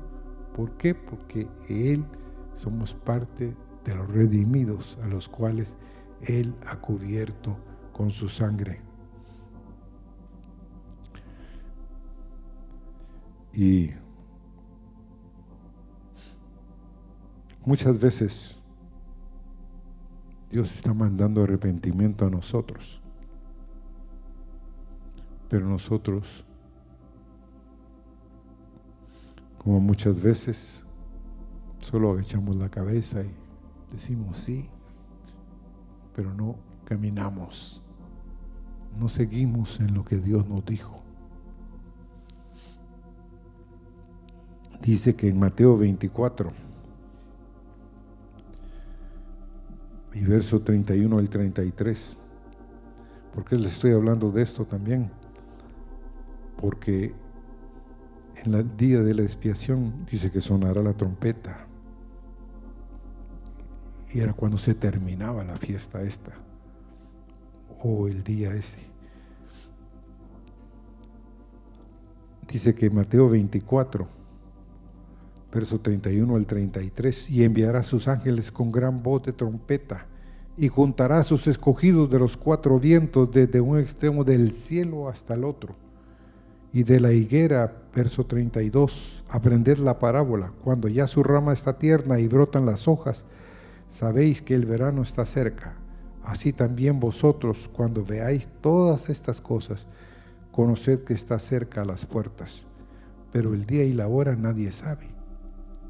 ¿Por 0.55 0.77
qué? 0.77 0.95
Porque 0.95 1.47
Él 1.67 2.05
somos 2.53 2.93
parte 2.93 3.55
de 3.83 3.95
los 3.95 4.07
redimidos 4.07 4.97
a 5.03 5.07
los 5.07 5.27
cuales 5.27 5.75
Él 6.21 6.55
ha 6.67 6.79
cubierto 6.79 7.57
con 7.91 8.11
su 8.11 8.29
sangre. 8.29 8.81
Y 13.53 13.91
muchas 17.65 17.99
veces 17.99 18.57
Dios 20.49 20.73
está 20.75 20.93
mandando 20.93 21.43
arrepentimiento 21.43 22.25
a 22.25 22.29
nosotros, 22.29 23.01
pero 25.49 25.67
nosotros, 25.67 26.45
como 29.57 29.79
muchas 29.79 30.21
veces, 30.21 30.85
solo 31.79 32.11
agachamos 32.11 32.55
la 32.55 32.69
cabeza 32.69 33.21
y 33.23 33.31
decimos 33.91 34.37
sí, 34.37 34.69
pero 36.13 36.33
no 36.33 36.55
caminamos, 36.85 37.81
no 38.97 39.09
seguimos 39.09 39.79
en 39.79 39.93
lo 39.93 40.05
que 40.05 40.17
Dios 40.17 40.47
nos 40.47 40.63
dijo. 40.65 41.01
Dice 44.81 45.15
que 45.15 45.27
en 45.27 45.39
Mateo 45.39 45.77
24, 45.77 46.64
y 50.15 50.23
verso 50.23 50.61
31 50.61 51.17
al 51.17 51.29
33, 51.29 52.17
¿por 53.33 53.43
qué 53.43 53.57
les 53.57 53.73
estoy 53.73 53.91
hablando 53.91 54.31
de 54.31 54.41
esto 54.41 54.63
también? 54.63 55.11
Porque 56.55 57.13
en 58.45 58.53
el 58.53 58.77
día 58.77 59.01
de 59.01 59.13
la 59.13 59.23
expiación 59.23 60.05
dice 60.09 60.31
que 60.31 60.39
sonará 60.39 60.81
la 60.81 60.93
trompeta. 60.93 61.67
Y 64.13 64.21
era 64.21 64.31
cuando 64.31 64.57
se 64.57 64.73
terminaba 64.73 65.43
la 65.43 65.57
fiesta 65.57 66.01
esta. 66.01 66.31
o 67.87 68.07
el 68.07 68.23
día 68.23 68.55
ese. 68.55 68.79
Dice 72.49 72.73
que 72.73 72.89
Mateo 72.89 73.29
24, 73.29 74.07
verso 75.55 75.79
31 75.79 76.35
al 76.35 76.45
33, 76.45 77.29
y 77.29 77.45
enviará 77.45 77.81
sus 77.81 78.09
ángeles 78.09 78.51
con 78.51 78.73
gran 78.73 79.01
voz 79.01 79.23
de 79.23 79.31
trompeta, 79.31 80.05
y 80.57 80.67
juntará 80.67 81.23
sus 81.23 81.47
escogidos 81.47 82.09
de 82.09 82.19
los 82.19 82.35
cuatro 82.35 82.77
vientos 82.77 83.31
desde 83.31 83.61
un 83.61 83.79
extremo 83.79 84.25
del 84.25 84.53
cielo 84.53 85.07
hasta 85.07 85.33
el 85.33 85.45
otro. 85.45 85.75
Y 86.73 86.83
de 86.83 86.99
la 86.99 87.13
higuera, 87.13 87.73
verso 87.95 88.25
32, 88.25 89.23
aprended 89.29 89.77
la 89.77 89.97
parábola, 89.97 90.51
cuando 90.61 90.89
ya 90.89 91.07
su 91.07 91.23
rama 91.23 91.53
está 91.53 91.79
tierna 91.79 92.19
y 92.19 92.27
brotan 92.27 92.65
las 92.65 92.89
hojas, 92.89 93.23
sabéis 93.89 94.41
que 94.41 94.55
el 94.55 94.65
verano 94.65 95.03
está 95.03 95.25
cerca. 95.25 95.75
Así 96.21 96.51
también 96.51 96.99
vosotros, 96.99 97.69
cuando 97.71 98.03
veáis 98.03 98.49
todas 98.59 99.09
estas 99.09 99.39
cosas, 99.39 99.87
conoced 100.51 101.05
que 101.05 101.13
está 101.13 101.39
cerca 101.39 101.83
a 101.83 101.85
las 101.85 102.05
puertas. 102.05 102.65
Pero 103.31 103.53
el 103.53 103.65
día 103.65 103.85
y 103.85 103.93
la 103.93 104.07
hora 104.07 104.35
nadie 104.35 104.71
sabe, 104.71 105.14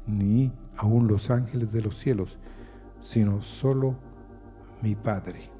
ni 0.06 0.52
aun 0.76 1.08
los 1.08 1.30
ángeles 1.30 1.72
de 1.72 1.82
los 1.82 1.98
cielos, 1.98 2.38
sino 3.00 3.42
solo 3.42 3.96
mi 4.82 4.94
Padre. 4.94 5.50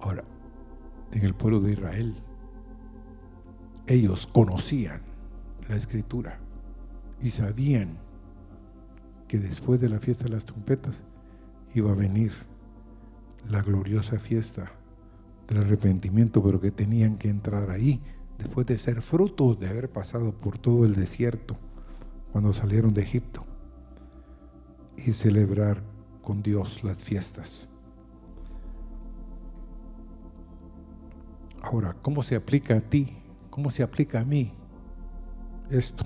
Ahora, 0.00 0.24
en 1.12 1.24
el 1.24 1.34
pueblo 1.34 1.60
de 1.60 1.72
Israel, 1.72 2.14
ellos 3.86 4.26
conocían 4.26 5.02
la 5.68 5.76
escritura 5.76 6.38
y 7.20 7.30
sabían 7.30 7.98
que 9.28 9.38
después 9.38 9.80
de 9.80 9.88
la 9.88 10.00
fiesta 10.00 10.24
de 10.24 10.30
las 10.30 10.44
trompetas 10.44 11.04
iba 11.74 11.90
a 11.92 11.94
venir 11.94 12.32
la 13.48 13.62
gloriosa 13.62 14.18
fiesta 14.18 14.72
del 15.48 15.58
arrepentimiento, 15.58 16.42
pero 16.42 16.60
que 16.60 16.70
tenían 16.70 17.16
que 17.16 17.28
entrar 17.28 17.70
ahí 17.70 18.00
después 18.38 18.66
de 18.66 18.78
ser 18.78 19.02
frutos 19.02 19.58
de 19.58 19.68
haber 19.68 19.90
pasado 19.90 20.32
por 20.32 20.58
todo 20.58 20.84
el 20.84 20.94
desierto 20.94 21.56
cuando 22.32 22.52
salieron 22.52 22.94
de 22.94 23.02
Egipto 23.02 23.44
y 24.96 25.12
celebrar 25.12 25.82
con 26.22 26.42
Dios 26.42 26.82
las 26.84 27.02
fiestas. 27.02 27.68
Ahora, 31.62 31.94
¿cómo 32.02 32.22
se 32.22 32.34
aplica 32.34 32.76
a 32.76 32.80
ti? 32.80 33.16
¿Cómo 33.50 33.70
se 33.70 33.82
aplica 33.82 34.20
a 34.20 34.24
mí 34.24 34.52
esto? 35.70 36.04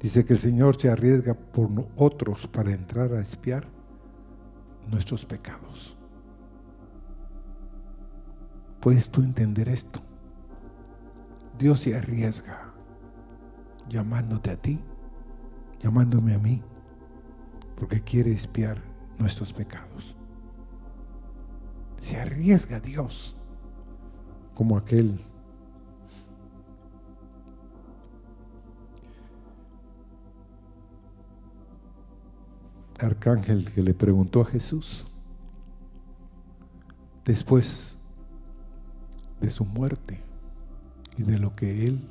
Dice 0.00 0.24
que 0.24 0.34
el 0.34 0.38
Señor 0.38 0.80
se 0.80 0.88
arriesga 0.88 1.34
por 1.34 1.68
otros 1.96 2.46
para 2.46 2.72
entrar 2.72 3.12
a 3.12 3.20
espiar 3.20 3.66
nuestros 4.88 5.24
pecados. 5.24 5.96
¿Puedes 8.80 9.10
tú 9.10 9.22
entender 9.22 9.68
esto? 9.68 10.05
Dios 11.58 11.80
se 11.80 11.96
arriesga 11.96 12.74
llamándote 13.88 14.50
a 14.50 14.56
ti, 14.56 14.78
llamándome 15.82 16.34
a 16.34 16.38
mí, 16.38 16.62
porque 17.76 18.02
quiere 18.02 18.32
espiar 18.32 18.82
nuestros 19.18 19.52
pecados. 19.52 20.16
Se 21.98 22.18
arriesga 22.18 22.78
Dios 22.80 23.34
como 24.54 24.76
aquel 24.76 25.18
arcángel 32.98 33.70
que 33.72 33.82
le 33.82 33.94
preguntó 33.94 34.42
a 34.42 34.46
Jesús 34.46 35.06
después 37.24 38.02
de 39.40 39.50
su 39.50 39.64
muerte 39.64 40.25
y 41.16 41.22
de 41.22 41.38
lo 41.38 41.54
que 41.54 41.86
él, 41.86 42.08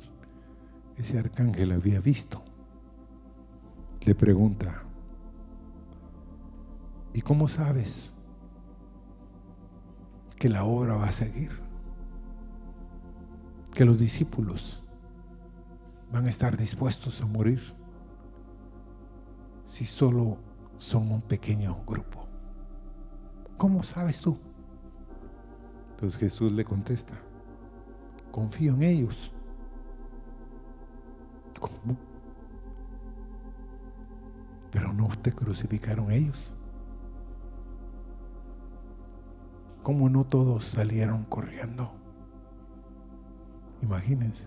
ese 0.96 1.18
arcángel, 1.18 1.72
había 1.72 2.00
visto. 2.00 2.42
Le 4.02 4.14
pregunta, 4.14 4.82
¿y 7.12 7.20
cómo 7.20 7.48
sabes 7.48 8.12
que 10.36 10.48
la 10.48 10.64
obra 10.64 10.94
va 10.94 11.06
a 11.06 11.12
seguir? 11.12 11.50
Que 13.72 13.84
los 13.84 13.98
discípulos 13.98 14.82
van 16.12 16.26
a 16.26 16.28
estar 16.28 16.56
dispuestos 16.56 17.20
a 17.20 17.26
morir 17.26 17.60
si 19.66 19.84
solo 19.84 20.38
son 20.78 21.10
un 21.10 21.20
pequeño 21.20 21.82
grupo. 21.86 22.26
¿Cómo 23.56 23.82
sabes 23.82 24.20
tú? 24.20 24.38
Entonces 25.90 26.18
Jesús 26.18 26.52
le 26.52 26.64
contesta, 26.64 27.14
confío 28.36 28.74
en 28.74 28.82
ellos. 28.82 29.32
¿Cómo? 31.58 31.96
Pero 34.70 34.92
no 34.92 35.08
te 35.22 35.32
crucificaron 35.32 36.12
ellos. 36.12 36.52
¿Cómo 39.82 40.10
no 40.10 40.24
todos 40.24 40.66
salieron 40.66 41.24
corriendo? 41.24 41.90
Imagínense. 43.80 44.44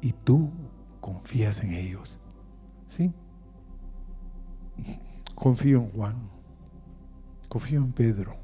Y 0.00 0.14
tú 0.14 0.50
confías 1.02 1.62
en 1.62 1.74
ellos. 1.74 2.18
¿Sí? 2.88 3.12
Confío 5.34 5.82
en 5.82 5.90
Juan, 5.90 6.30
confío 7.50 7.80
en 7.80 7.92
Pedro, 7.92 8.36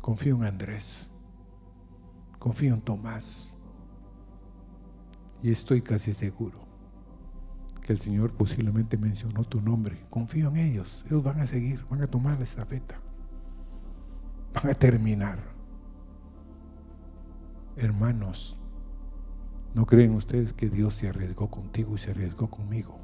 confío 0.00 0.36
en 0.36 0.44
Andrés, 0.44 1.10
confío 2.46 2.74
en 2.74 2.80
Tomás 2.80 3.52
y 5.42 5.50
estoy 5.50 5.82
casi 5.82 6.14
seguro 6.14 6.60
que 7.82 7.92
el 7.92 7.98
Señor 7.98 8.34
posiblemente 8.34 8.96
mencionó 8.96 9.42
tu 9.42 9.60
nombre. 9.60 10.06
Confío 10.10 10.50
en 10.50 10.56
ellos, 10.58 11.04
ellos 11.08 11.24
van 11.24 11.40
a 11.40 11.46
seguir, 11.46 11.84
van 11.90 12.02
a 12.02 12.06
tomar 12.06 12.38
la 12.38 12.44
estafeta, 12.44 13.00
van 14.54 14.70
a 14.70 14.74
terminar. 14.74 15.40
Hermanos, 17.74 18.56
¿no 19.74 19.84
creen 19.84 20.14
ustedes 20.14 20.52
que 20.52 20.68
Dios 20.68 20.94
se 20.94 21.08
arriesgó 21.08 21.50
contigo 21.50 21.96
y 21.96 21.98
se 21.98 22.12
arriesgó 22.12 22.48
conmigo? 22.48 23.00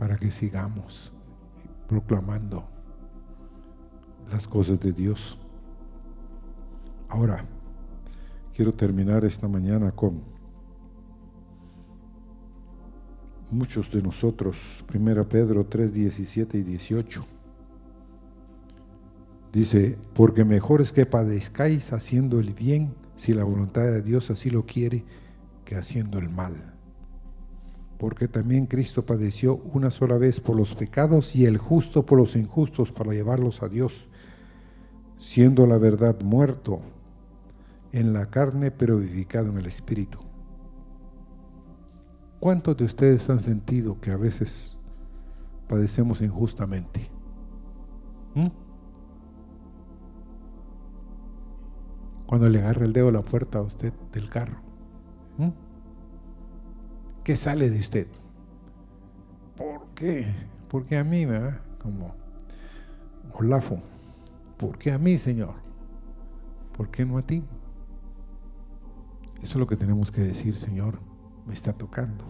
para 0.00 0.16
que 0.18 0.30
sigamos 0.32 1.12
proclamando 1.88 2.68
las 4.30 4.46
cosas 4.46 4.78
de 4.80 4.92
Dios. 4.92 5.38
Ahora, 7.08 7.44
quiero 8.54 8.74
terminar 8.74 9.24
esta 9.24 9.48
mañana 9.48 9.92
con 9.92 10.22
muchos 13.50 13.90
de 13.92 14.02
nosotros, 14.02 14.84
1 14.92 15.28
Pedro 15.28 15.64
3, 15.66 15.92
17 15.92 16.58
y 16.58 16.62
18. 16.62 17.24
Dice, 19.52 19.96
porque 20.14 20.44
mejor 20.44 20.80
es 20.80 20.92
que 20.92 21.06
padezcáis 21.06 21.92
haciendo 21.92 22.40
el 22.40 22.52
bien, 22.52 22.94
si 23.14 23.32
la 23.32 23.44
voluntad 23.44 23.84
de 23.84 24.02
Dios 24.02 24.30
así 24.30 24.50
lo 24.50 24.66
quiere, 24.66 25.04
que 25.64 25.76
haciendo 25.76 26.18
el 26.18 26.28
mal 26.28 26.76
porque 27.98 28.28
también 28.28 28.66
Cristo 28.66 29.04
padeció 29.04 29.56
una 29.72 29.90
sola 29.90 30.18
vez 30.18 30.40
por 30.40 30.56
los 30.56 30.74
pecados 30.74 31.34
y 31.34 31.46
el 31.46 31.58
justo 31.58 32.04
por 32.04 32.18
los 32.18 32.36
injustos 32.36 32.92
para 32.92 33.12
llevarlos 33.12 33.62
a 33.62 33.68
Dios, 33.68 34.08
siendo 35.18 35.66
la 35.66 35.78
verdad 35.78 36.20
muerto 36.20 36.80
en 37.92 38.12
la 38.12 38.30
carne 38.30 38.70
pero 38.70 38.98
vivificado 38.98 39.48
en 39.48 39.58
el 39.58 39.66
Espíritu. 39.66 40.18
¿Cuántos 42.40 42.76
de 42.76 42.84
ustedes 42.84 43.28
han 43.30 43.40
sentido 43.40 44.00
que 44.00 44.10
a 44.10 44.16
veces 44.16 44.76
padecemos 45.68 46.20
injustamente? 46.20 47.08
¿Mm? 48.34 48.48
Cuando 52.26 52.48
le 52.48 52.58
agarra 52.58 52.84
el 52.84 52.92
dedo 52.92 53.08
a 53.08 53.12
la 53.12 53.22
puerta 53.22 53.58
a 53.58 53.62
usted 53.62 53.92
del 54.12 54.28
carro. 54.28 54.60
¿Mm? 55.38 55.50
¿Qué 57.24 57.36
sale 57.36 57.70
de 57.70 57.78
usted? 57.78 58.06
¿Por 59.56 59.86
qué? 59.94 60.32
Porque 60.68 60.98
a 60.98 61.04
mí, 61.04 61.24
¿verdad? 61.24 61.60
Como 61.80 62.14
Olafo. 63.32 63.78
¿Por 64.56 64.78
qué 64.78 64.92
a 64.92 64.98
mí, 64.98 65.18
Señor? 65.18 65.54
¿Por 66.76 66.90
qué 66.90 67.04
no 67.04 67.18
a 67.18 67.22
ti? 67.22 67.42
Eso 69.42 69.52
es 69.52 69.56
lo 69.56 69.66
que 69.66 69.76
tenemos 69.76 70.10
que 70.10 70.22
decir, 70.22 70.56
Señor, 70.56 71.00
me 71.46 71.54
está 71.54 71.72
tocando. 71.72 72.24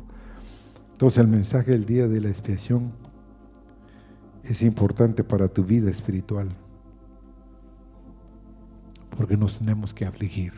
Entonces 0.92 1.18
el 1.18 1.28
mensaje 1.28 1.72
del 1.72 1.84
día 1.84 2.08
de 2.08 2.20
la 2.20 2.28
expiación 2.28 2.92
es 4.42 4.62
importante 4.62 5.24
para 5.24 5.48
tu 5.48 5.64
vida 5.64 5.90
espiritual, 5.90 6.48
porque 9.16 9.36
nos 9.36 9.58
tenemos 9.58 9.92
que 9.92 10.06
afligir 10.06 10.52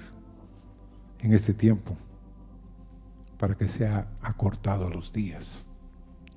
en 1.20 1.32
este 1.32 1.54
tiempo 1.54 1.96
para 3.38 3.56
que 3.56 3.68
sea 3.68 4.08
acortado 4.20 4.90
los 4.90 5.12
días. 5.12 5.64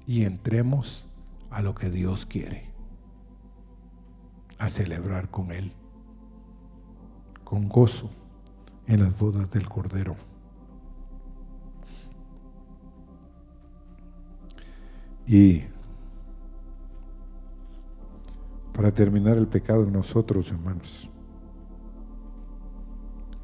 y 0.08 0.24
entremos 0.24 1.08
a 1.52 1.62
lo 1.62 1.76
que 1.76 1.90
Dios 1.92 2.26
quiere, 2.26 2.66
a 4.58 4.68
celebrar 4.68 5.30
con 5.30 5.52
Él, 5.52 5.74
con 7.44 7.70
gozo 7.70 8.10
en 8.88 9.00
las 9.02 9.18
bodas 9.18 9.50
del 9.52 9.68
Cordero. 9.70 10.16
Y 15.28 15.64
para 18.74 18.92
terminar 18.92 19.38
el 19.38 19.48
pecado 19.48 19.84
en 19.84 19.94
nosotros, 19.94 20.50
hermanos, 20.52 21.10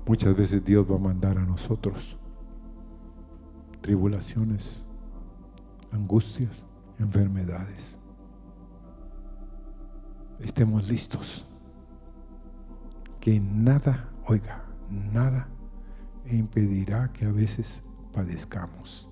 muchas 0.05 0.35
veces 0.35 0.63
Dios 0.63 0.89
va 0.89 0.95
a 0.95 0.99
mandar 0.99 1.38
a 1.38 1.45
nosotros 1.45 2.17
tribulaciones, 3.88 4.83
angustias, 5.93 6.65
enfermedades. 6.99 7.97
Estemos 10.41 10.85
listos. 10.89 11.45
Que 13.21 13.39
nada, 13.39 14.09
oiga, 14.25 14.66
nada 14.89 15.47
impedirá 16.25 17.11
que 17.13 17.25
a 17.25 17.31
veces 17.31 17.83
padezcamos. 18.13 19.07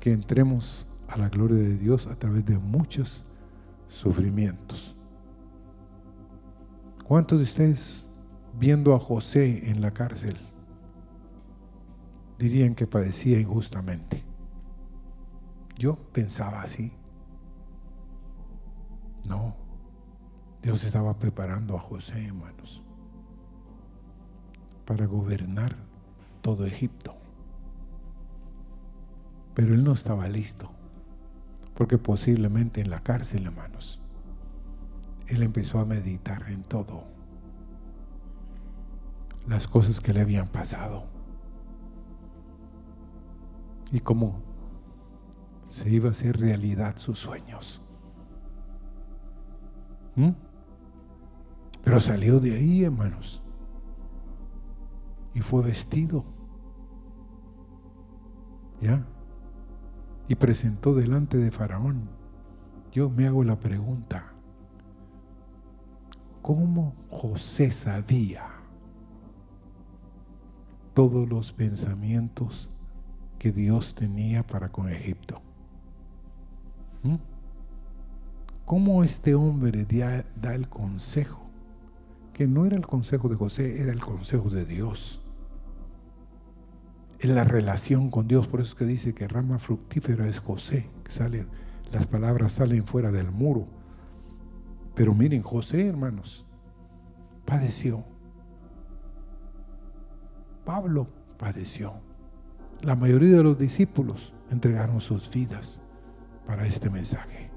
Que 0.00 0.12
entremos 0.12 0.86
a 1.08 1.18
la 1.18 1.28
gloria 1.28 1.58
de 1.58 1.76
Dios 1.76 2.06
a 2.06 2.16
través 2.16 2.44
de 2.44 2.58
muchos 2.58 3.24
sufrimientos. 3.88 4.96
¿Cuántos 7.04 7.38
de 7.38 7.44
ustedes 7.44 8.08
viendo 8.58 8.94
a 8.94 8.98
José 8.98 9.70
en 9.70 9.80
la 9.80 9.92
cárcel 9.92 10.36
dirían 12.38 12.74
que 12.74 12.86
padecía 12.86 13.38
injustamente? 13.38 14.24
Yo 15.76 15.96
pensaba 16.12 16.62
así. 16.62 16.92
No, 19.24 19.54
Dios 20.62 20.84
estaba 20.84 21.18
preparando 21.18 21.76
a 21.76 21.80
José, 21.80 22.26
hermanos, 22.26 22.82
para 24.84 25.06
gobernar 25.06 25.76
todo 26.40 26.66
Egipto. 26.66 27.14
Pero 29.54 29.74
él 29.74 29.84
no 29.84 29.92
estaba 29.92 30.28
listo, 30.28 30.70
porque 31.74 31.98
posiblemente 31.98 32.80
en 32.80 32.90
la 32.90 33.02
cárcel, 33.02 33.46
hermanos, 33.46 34.00
él 35.26 35.42
empezó 35.42 35.78
a 35.78 35.84
meditar 35.84 36.50
en 36.50 36.62
todo, 36.62 37.04
las 39.46 39.68
cosas 39.68 40.00
que 40.00 40.12
le 40.12 40.22
habían 40.22 40.48
pasado. 40.48 41.04
Y 43.90 44.00
como 44.00 44.40
se 45.66 45.90
iba 45.90 46.08
a 46.08 46.12
hacer 46.12 46.38
realidad 46.38 46.96
sus 46.98 47.18
sueños. 47.18 47.80
¿Mm? 50.16 50.30
Pero 51.82 52.00
salió 52.00 52.40
de 52.40 52.54
ahí, 52.54 52.84
hermanos, 52.84 53.41
y 55.34 55.40
fue 55.40 55.62
vestido. 55.62 56.24
¿Ya? 58.80 59.06
Y 60.28 60.34
presentó 60.34 60.94
delante 60.94 61.36
de 61.36 61.50
Faraón. 61.50 62.08
Yo 62.90 63.08
me 63.08 63.26
hago 63.26 63.42
la 63.42 63.58
pregunta, 63.58 64.32
¿cómo 66.42 66.94
José 67.08 67.70
sabía 67.70 68.48
todos 70.92 71.28
los 71.28 71.52
pensamientos 71.52 72.68
que 73.38 73.50
Dios 73.50 73.94
tenía 73.94 74.46
para 74.46 74.70
con 74.70 74.90
Egipto? 74.90 75.40
¿Mm? 77.02 77.16
¿Cómo 78.66 79.04
este 79.04 79.34
hombre 79.34 79.86
da 80.36 80.54
el 80.54 80.68
consejo? 80.68 81.40
Que 82.32 82.46
no 82.46 82.66
era 82.66 82.76
el 82.76 82.86
consejo 82.86 83.28
de 83.28 83.36
José, 83.36 83.82
era 83.82 83.92
el 83.92 84.00
consejo 84.00 84.50
de 84.50 84.64
Dios. 84.64 85.21
En 87.22 87.36
la 87.36 87.44
relación 87.44 88.10
con 88.10 88.26
Dios, 88.26 88.48
por 88.48 88.58
eso 88.58 88.70
es 88.70 88.74
que 88.74 88.84
dice 88.84 89.14
que 89.14 89.28
rama 89.28 89.60
fructífera 89.60 90.26
es 90.26 90.40
José, 90.40 90.90
que 91.04 91.12
sale, 91.12 91.46
las 91.92 92.08
palabras 92.08 92.54
salen 92.54 92.84
fuera 92.84 93.12
del 93.12 93.30
muro. 93.30 93.68
Pero 94.96 95.14
miren, 95.14 95.40
José, 95.44 95.86
hermanos, 95.86 96.44
padeció. 97.44 98.04
Pablo 100.64 101.06
padeció. 101.38 101.94
La 102.80 102.96
mayoría 102.96 103.36
de 103.36 103.44
los 103.44 103.56
discípulos 103.56 104.34
entregaron 104.50 105.00
sus 105.00 105.32
vidas 105.32 105.80
para 106.44 106.66
este 106.66 106.90
mensaje. 106.90 107.50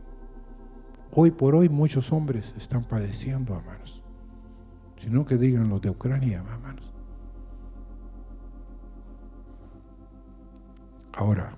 Hoy 1.11 1.32
por 1.32 1.55
hoy 1.55 1.70
muchos 1.70 2.11
hombres 2.11 2.53
están 2.55 2.84
padeciendo, 2.84 3.55
hermanos. 3.55 4.03
Sino 4.97 5.26
que 5.26 5.38
digan 5.38 5.70
los 5.70 5.82
de 5.82 5.89
Ucrania, 5.89 6.43
hermanos. 6.47 6.94
Ahora, 11.16 11.55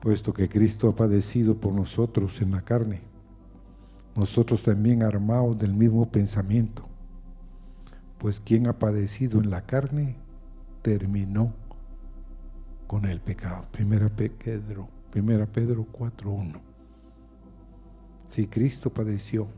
puesto 0.00 0.32
que 0.32 0.48
Cristo 0.48 0.88
ha 0.88 0.96
padecido 0.96 1.56
por 1.56 1.72
nosotros 1.72 2.40
en 2.40 2.52
la 2.52 2.62
carne, 2.62 3.00
nosotros 4.14 4.62
también 4.62 5.02
armados 5.02 5.58
del 5.58 5.74
mismo 5.74 6.10
pensamiento, 6.10 6.86
pues 8.18 8.38
quien 8.40 8.66
ha 8.66 8.78
padecido 8.78 9.40
en 9.40 9.50
la 9.50 9.62
carne 9.62 10.16
terminó 10.82 11.54
con 12.86 13.06
el 13.06 13.20
pecado. 13.20 13.66
Primera 13.72 14.08
Pedro 14.08 14.88
Primera 15.10 15.46
Pedro 15.46 15.86
4.1. 15.92 16.60
Si 18.28 18.46
Cristo 18.46 18.90
padeció 18.90 19.48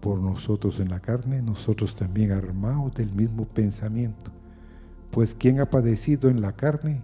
por 0.00 0.18
nosotros 0.18 0.80
en 0.80 0.88
la 0.88 1.00
carne, 1.00 1.42
nosotros 1.42 1.94
también 1.94 2.32
armados 2.32 2.94
del 2.94 3.12
mismo 3.12 3.44
pensamiento. 3.44 4.30
Pues 5.10 5.34
quien 5.34 5.60
ha 5.60 5.68
padecido 5.68 6.30
en 6.30 6.40
la 6.40 6.52
carne, 6.52 7.02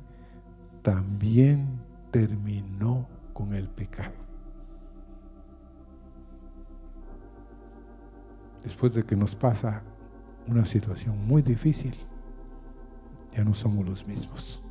también 0.83 1.80
terminó 2.11 3.09
con 3.33 3.55
el 3.55 3.68
pecado. 3.68 4.12
Después 8.62 8.93
de 8.93 9.05
que 9.05 9.16
nos 9.16 9.35
pasa 9.35 9.83
una 10.47 10.64
situación 10.64 11.26
muy 11.26 11.43
difícil, 11.43 11.97
ya 13.35 13.45
no 13.45 13.55
somos 13.55 13.87
los 13.87 14.07
mismos. 14.07 14.62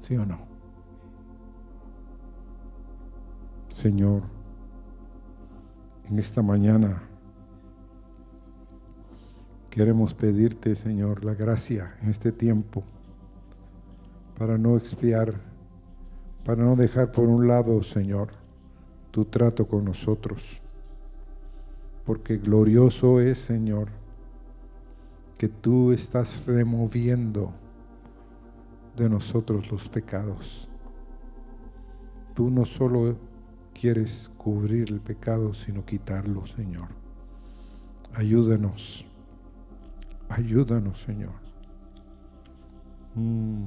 ¿Sí 0.00 0.16
o 0.16 0.26
no? 0.26 0.38
Señor, 3.70 4.22
en 6.08 6.18
esta 6.18 6.42
mañana 6.42 7.02
queremos 9.70 10.14
pedirte, 10.14 10.74
Señor, 10.74 11.24
la 11.24 11.34
gracia 11.34 11.96
en 12.02 12.10
este 12.10 12.30
tiempo 12.30 12.84
para 14.38 14.58
no 14.58 14.76
expiar, 14.76 15.34
para 16.44 16.64
no 16.64 16.76
dejar 16.76 17.12
por 17.12 17.28
un 17.28 17.46
lado, 17.46 17.82
Señor, 17.82 18.30
tu 19.10 19.24
trato 19.24 19.66
con 19.66 19.84
nosotros. 19.84 20.60
Porque 22.04 22.38
glorioso 22.38 23.20
es, 23.20 23.38
Señor, 23.38 23.88
que 25.38 25.48
tú 25.48 25.92
estás 25.92 26.42
removiendo 26.46 27.52
de 28.96 29.08
nosotros 29.08 29.70
los 29.70 29.88
pecados. 29.88 30.68
Tú 32.34 32.50
no 32.50 32.64
solo 32.64 33.16
quieres 33.72 34.30
cubrir 34.38 34.90
el 34.90 35.00
pecado, 35.00 35.54
sino 35.54 35.84
quitarlo, 35.84 36.46
Señor. 36.46 36.88
Ayúdanos. 38.14 39.04
Ayúdanos, 40.28 41.00
Señor. 41.00 41.32
Mm. 43.14 43.64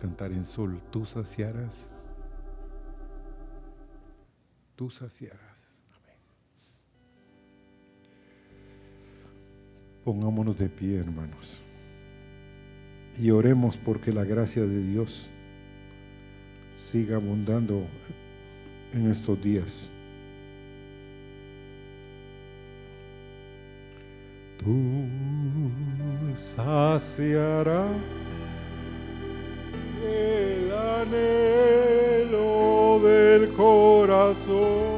Cantar 0.00 0.32
en 0.32 0.44
sol. 0.44 0.80
Tú 0.90 1.04
saciarás. 1.04 1.90
Tú 4.76 4.90
saciarás. 4.90 5.80
Amén. 5.96 6.18
Pongámonos 10.04 10.58
de 10.58 10.68
pie, 10.68 10.98
hermanos 10.98 11.62
y 13.18 13.30
oremos 13.30 13.76
porque 13.76 14.12
la 14.12 14.24
gracia 14.24 14.62
de 14.62 14.82
Dios 14.82 15.28
siga 16.76 17.16
abundando 17.16 17.86
en 18.92 19.10
estos 19.10 19.42
días. 19.42 19.90
Tú 24.58 24.74
saciarás 26.34 27.90
el 30.06 30.72
anhelo 30.72 32.38
del 33.00 33.52
corazón 33.52 34.95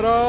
Tarará! 0.00 0.27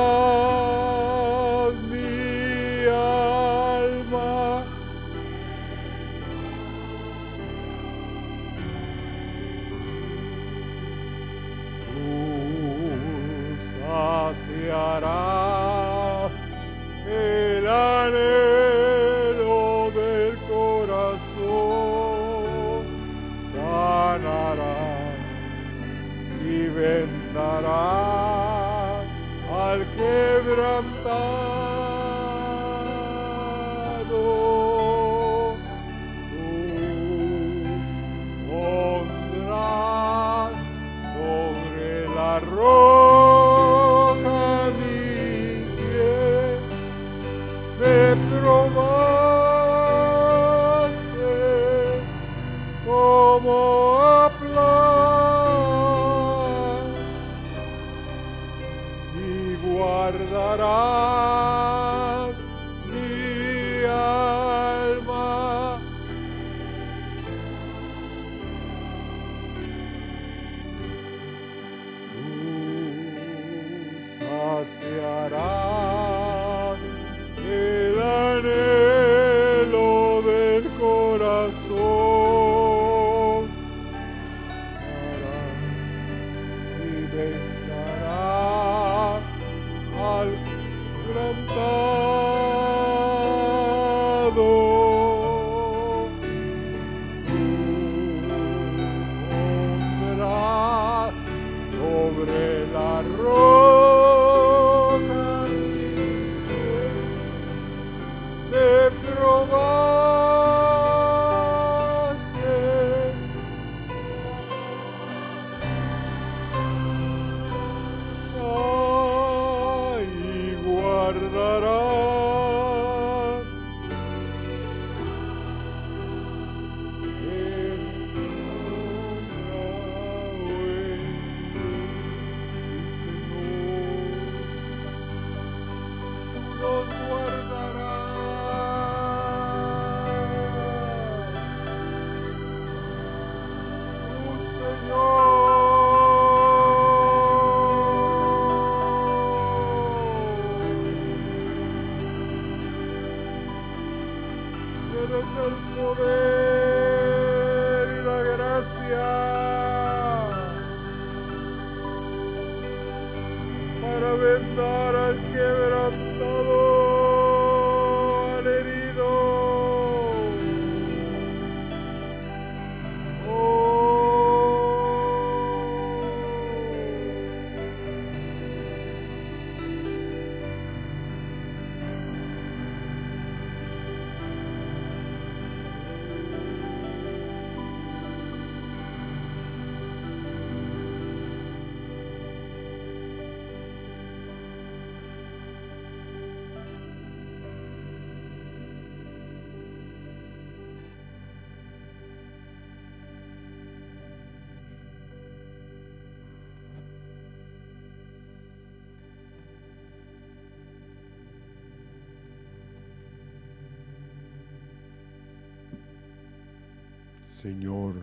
Señor, 217.42 217.94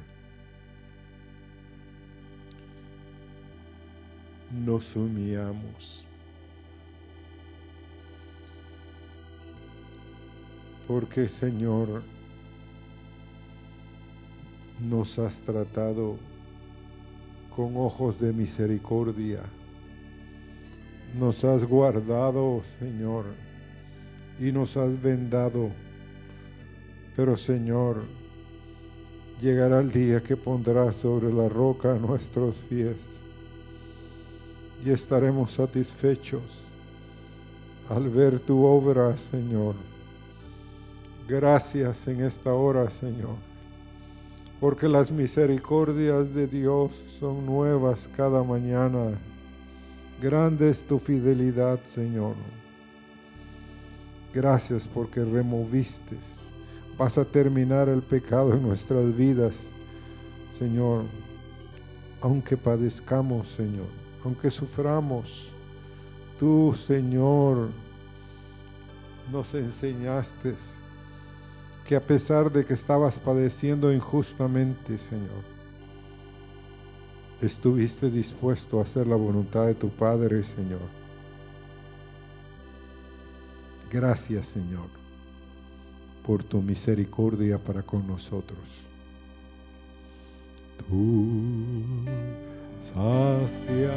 nos 4.64 4.96
humillamos. 4.96 6.06
Porque 10.88 11.28
Señor, 11.28 12.02
nos 14.80 15.18
has 15.18 15.38
tratado 15.42 16.16
con 17.54 17.76
ojos 17.76 18.18
de 18.18 18.32
misericordia. 18.32 19.42
Nos 21.18 21.44
has 21.44 21.62
guardado, 21.62 22.62
Señor, 22.78 23.26
y 24.40 24.50
nos 24.50 24.78
has 24.78 25.02
vendado. 25.02 25.72
Pero 27.14 27.36
Señor, 27.36 28.04
llegará 29.40 29.80
el 29.80 29.92
día 29.92 30.22
que 30.22 30.36
pondrás 30.36 30.96
sobre 30.96 31.32
la 31.32 31.48
roca 31.48 31.94
nuestros 31.94 32.54
pies 32.68 32.96
y 34.84 34.90
estaremos 34.90 35.52
satisfechos 35.52 36.42
al 37.88 38.08
ver 38.08 38.40
tu 38.40 38.64
obra, 38.64 39.16
Señor. 39.16 39.74
Gracias 41.28 42.06
en 42.08 42.22
esta 42.22 42.52
hora, 42.52 42.90
Señor, 42.90 43.36
porque 44.60 44.88
las 44.88 45.10
misericordias 45.10 46.32
de 46.34 46.46
Dios 46.46 46.92
son 47.18 47.44
nuevas 47.44 48.08
cada 48.16 48.42
mañana 48.42 49.18
Grande 50.20 50.70
es 50.70 50.82
tu 50.82 50.98
fidelidad, 50.98 51.78
Señor. 51.84 52.36
Gracias 54.32 54.88
porque 54.88 55.22
removiste. 55.22 56.16
Vas 56.98 57.18
a 57.18 57.24
terminar 57.24 57.88
el 57.88 58.02
pecado 58.02 58.54
en 58.54 58.62
nuestras 58.62 59.14
vidas, 59.14 59.52
Señor. 60.58 61.04
Aunque 62.20 62.56
padezcamos, 62.56 63.48
Señor. 63.48 63.86
Aunque 64.24 64.50
suframos. 64.50 65.48
Tú, 66.38 66.74
Señor, 66.86 67.68
nos 69.30 69.54
enseñaste 69.54 70.54
que 71.86 71.96
a 71.96 72.00
pesar 72.00 72.50
de 72.50 72.64
que 72.64 72.74
estabas 72.74 73.18
padeciendo 73.18 73.92
injustamente, 73.92 74.98
Señor, 74.98 75.44
estuviste 77.40 78.10
dispuesto 78.10 78.78
a 78.78 78.82
hacer 78.82 79.06
la 79.06 79.16
voluntad 79.16 79.66
de 79.66 79.74
tu 79.74 79.88
Padre, 79.88 80.42
Señor. 80.42 80.80
Gracias, 83.90 84.48
Señor, 84.48 84.88
por 86.26 86.42
tu 86.42 86.60
misericordia 86.60 87.58
para 87.58 87.82
con 87.82 88.06
nosotros. 88.06 88.58
Tú 90.88 92.04
saciarás 92.82 93.96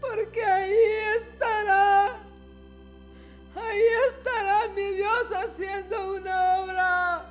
porque 0.00 0.44
ahí 0.44 0.76
estará, 1.16 2.06
ahí 3.56 3.82
estará 4.08 4.68
mi 4.68 4.94
Dios 4.94 5.32
haciendo 5.32 6.14
una 6.14 6.60
obra. 6.60 7.24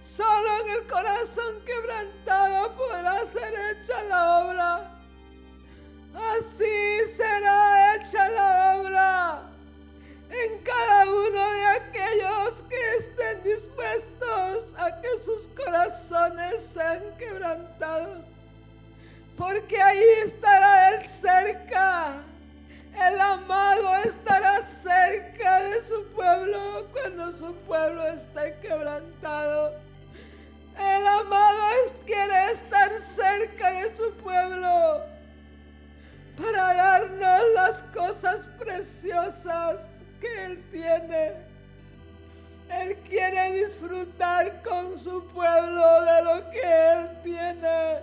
Solo 0.00 0.64
en 0.64 0.70
el 0.70 0.86
corazón 0.88 1.60
quebrantado 1.64 2.74
podrá 2.76 3.24
ser 3.24 3.54
hecha 3.54 4.02
la 4.04 4.38
obra. 4.40 4.98
Así 6.36 7.06
será 7.06 7.94
hecha 7.94 8.28
la 8.30 8.76
obra 8.78 9.42
en 10.28 10.58
cada 10.64 11.04
uno 11.08 11.50
de 11.52 11.66
aquellos 11.66 12.64
que 12.68 12.96
estén 12.96 13.42
dispuestos 13.44 14.74
a 14.76 15.00
que 15.00 15.18
sus 15.22 15.48
corazones 15.48 16.64
sean 16.64 17.16
quebrantados 17.16 18.26
porque 19.36 19.80
ahí 19.80 20.04
pueblo 27.72 28.06
esté 28.06 28.54
quebrantado. 28.60 29.72
El 30.78 31.06
amado 31.06 31.62
quiere 32.04 32.52
estar 32.52 32.92
cerca 32.98 33.70
de 33.70 33.96
su 33.96 34.12
pueblo 34.16 35.00
para 36.36 36.74
darnos 36.74 37.42
las 37.54 37.82
cosas 37.84 38.46
preciosas 38.58 40.02
que 40.20 40.44
Él 40.44 40.62
tiene. 40.70 41.32
Él 42.68 42.98
quiere 43.08 43.64
disfrutar 43.64 44.60
con 44.62 44.98
su 44.98 45.26
pueblo 45.28 46.02
de 46.02 46.22
lo 46.24 46.50
que 46.50 46.92
Él 46.92 47.22
tiene 47.22 48.00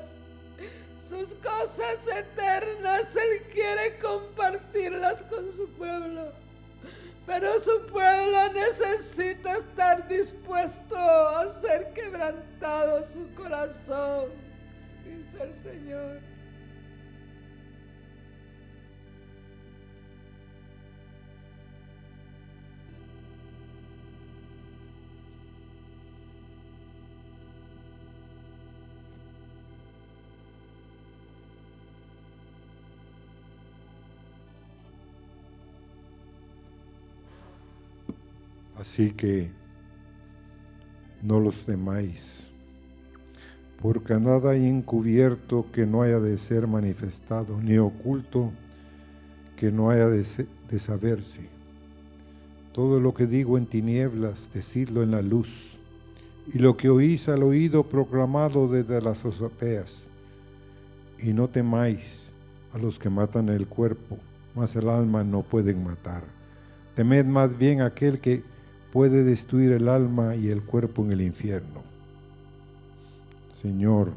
sus 1.06 1.36
cosas 1.36 2.08
eternas, 2.08 3.16
Él 3.16 3.44
quiere 3.54 4.00
compartirlas 4.00 5.24
con 5.26 5.54
su 5.54 5.70
pueblo. 5.74 6.49
Pero 7.30 7.60
su 7.60 7.86
pueblo 7.86 8.52
necesita 8.54 9.54
estar 9.54 10.08
dispuesto 10.08 10.98
a 10.98 11.48
ser 11.48 11.94
quebrantado 11.94 13.04
su 13.04 13.32
corazón, 13.36 14.30
dice 15.06 15.44
el 15.44 15.54
Señor. 15.54 16.29
Así 38.80 39.12
que 39.12 39.52
no 41.22 41.42
los 41.42 41.66
temáis, 41.66 42.48
porque 43.82 44.14
nada 44.16 44.52
hay 44.52 44.66
encubierto 44.68 45.66
que 45.74 45.86
no 45.86 46.02
haya 46.02 46.20
de 46.20 46.38
ser 46.38 46.66
manifestado, 46.66 47.60
ni 47.62 47.78
oculto 47.78 48.54
que 49.58 49.70
no 49.70 49.90
haya 49.90 50.08
de, 50.08 50.24
saberse. 50.80 51.50
Todo 52.72 53.02
lo 53.02 53.14
que 53.14 53.28
digo 53.28 53.58
en 53.58 53.66
tinieblas, 53.66 54.50
decidlo 54.54 55.04
en 55.04 55.12
la 55.12 55.22
luz, 55.22 55.78
y 56.54 56.60
lo 56.60 56.78
que 56.78 56.90
oís 56.90 57.28
al 57.28 57.44
oído 57.44 57.84
proclamado 57.84 58.70
desde 58.70 59.02
las 59.02 59.26
azoteas. 59.26 60.08
Y 61.22 61.34
no 61.34 61.50
temáis 61.50 62.32
a 62.74 62.78
los 62.78 62.98
que 62.98 63.10
matan 63.10 63.50
el 63.50 63.68
cuerpo, 63.68 64.18
mas 64.56 64.74
el 64.78 64.88
alma 64.88 65.26
no 65.26 65.42
pueden 65.42 65.84
matar. 65.84 66.24
Temed 66.96 67.26
más 67.26 67.58
bien 67.58 67.82
aquel 67.82 68.22
que 68.22 68.42
puede 68.92 69.24
destruir 69.24 69.72
el 69.72 69.88
alma 69.88 70.36
y 70.36 70.50
el 70.50 70.64
cuerpo 70.64 71.04
en 71.04 71.14
el 71.14 71.22
infierno. 71.22 71.84
Señor, 73.62 74.14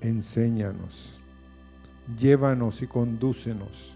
enséñanos, 0.00 1.18
llévanos 2.18 2.82
y 2.82 2.86
condúcenos. 2.86 3.94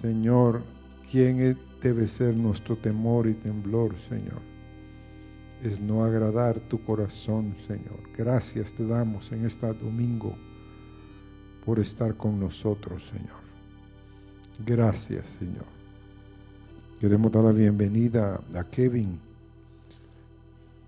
Señor, 0.00 0.62
¿quién 1.10 1.58
debe 1.82 2.08
ser 2.08 2.36
nuestro 2.36 2.76
temor 2.76 3.26
y 3.26 3.34
temblor, 3.34 3.96
Señor? 4.08 4.40
Es 5.62 5.80
no 5.80 6.04
agradar 6.04 6.58
tu 6.60 6.82
corazón, 6.82 7.54
Señor. 7.66 8.00
Gracias 8.16 8.72
te 8.72 8.86
damos 8.86 9.30
en 9.32 9.44
este 9.44 9.72
domingo 9.74 10.34
por 11.64 11.78
estar 11.78 12.16
con 12.16 12.40
nosotros, 12.40 13.06
Señor. 13.08 13.42
Gracias, 14.64 15.28
Señor. 15.38 15.81
Queremos 17.02 17.32
dar 17.32 17.42
la 17.42 17.50
bienvenida 17.50 18.40
a 18.54 18.62
Kevin. 18.62 19.18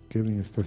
Kevin 0.08 0.38
está 0.38 0.62